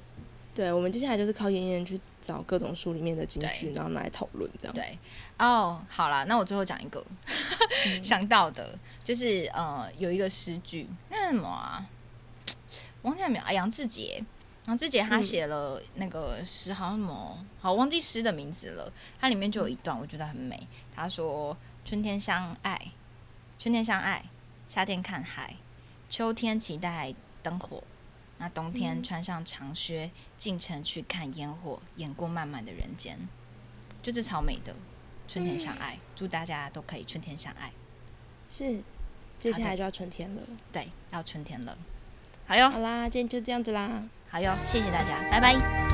[0.56, 4.74] 对，我们接下来就是靠妍妍去找各种书里面的金句，然后来讨论这样。
[4.74, 4.98] 对，
[5.38, 7.06] 哦，好了，那我最后讲一个
[8.02, 11.88] 想到的，就是呃，有一个诗句，那什么啊？
[13.04, 13.54] 忘记了没有啊？
[13.54, 14.24] 杨志杰，
[14.66, 18.92] 杨志杰他写了那个诗，好像什么，好忘记诗的名字了。
[19.20, 20.60] 它里面就有一段，我觉得很美。
[20.96, 21.56] 他说
[21.86, 22.88] ：“春天相爱，
[23.60, 24.26] 春天相爱，
[24.68, 25.56] 夏天看海，
[26.10, 27.84] 秋天期待灯火，
[28.38, 33.18] 那冬天穿上长靴进城去看烟火，演过漫漫的人间。”
[34.02, 34.74] 就是超美的
[35.28, 37.72] 春天相爱，祝大家都可以春天相爱。
[38.50, 38.82] 是，
[39.40, 40.42] 接下来就要春天了。
[40.72, 41.78] 对，要春天了。
[42.46, 44.04] 好哟，好啦，今天就这样子啦。
[44.30, 45.87] 好哟，谢谢大家，拜拜，拜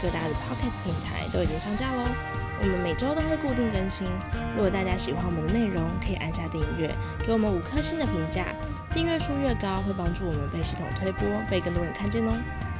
[0.00, 2.02] 各大的 Podcast 平台都已经上架喽。
[2.62, 4.06] 我们每周都会固定更新。
[4.54, 6.94] 如果大家喜欢我们的内容，可以按下订阅，
[7.24, 8.44] 给我们五颗星的评价。
[8.92, 12.32] 订阅数越高，会帮助我们被系统推播，被更多人看见哦。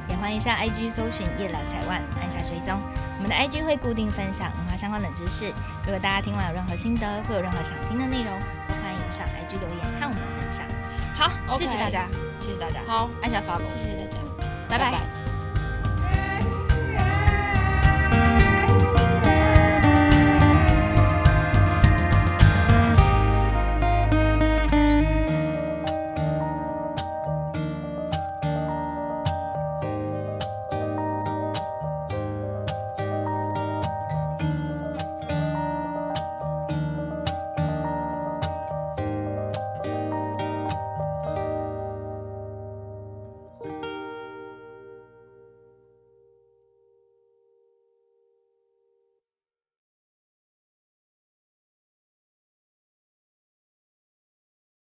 [0.09, 2.77] 也欢迎上 IG 搜寻夜老彩万，按下追踪。
[3.17, 5.47] 我们的 IG 会固定分享文化相关冷知识。
[5.85, 10.65] 如果大家听完有任何心得，或有任何想听的内容，都欢迎上 IG 留言和我们分享。
[11.15, 12.07] 好，谢谢大家，
[12.39, 12.81] 谢谢大家。
[12.85, 14.17] 好，按下发 w 谢谢大家，
[14.67, 15.20] 拜拜。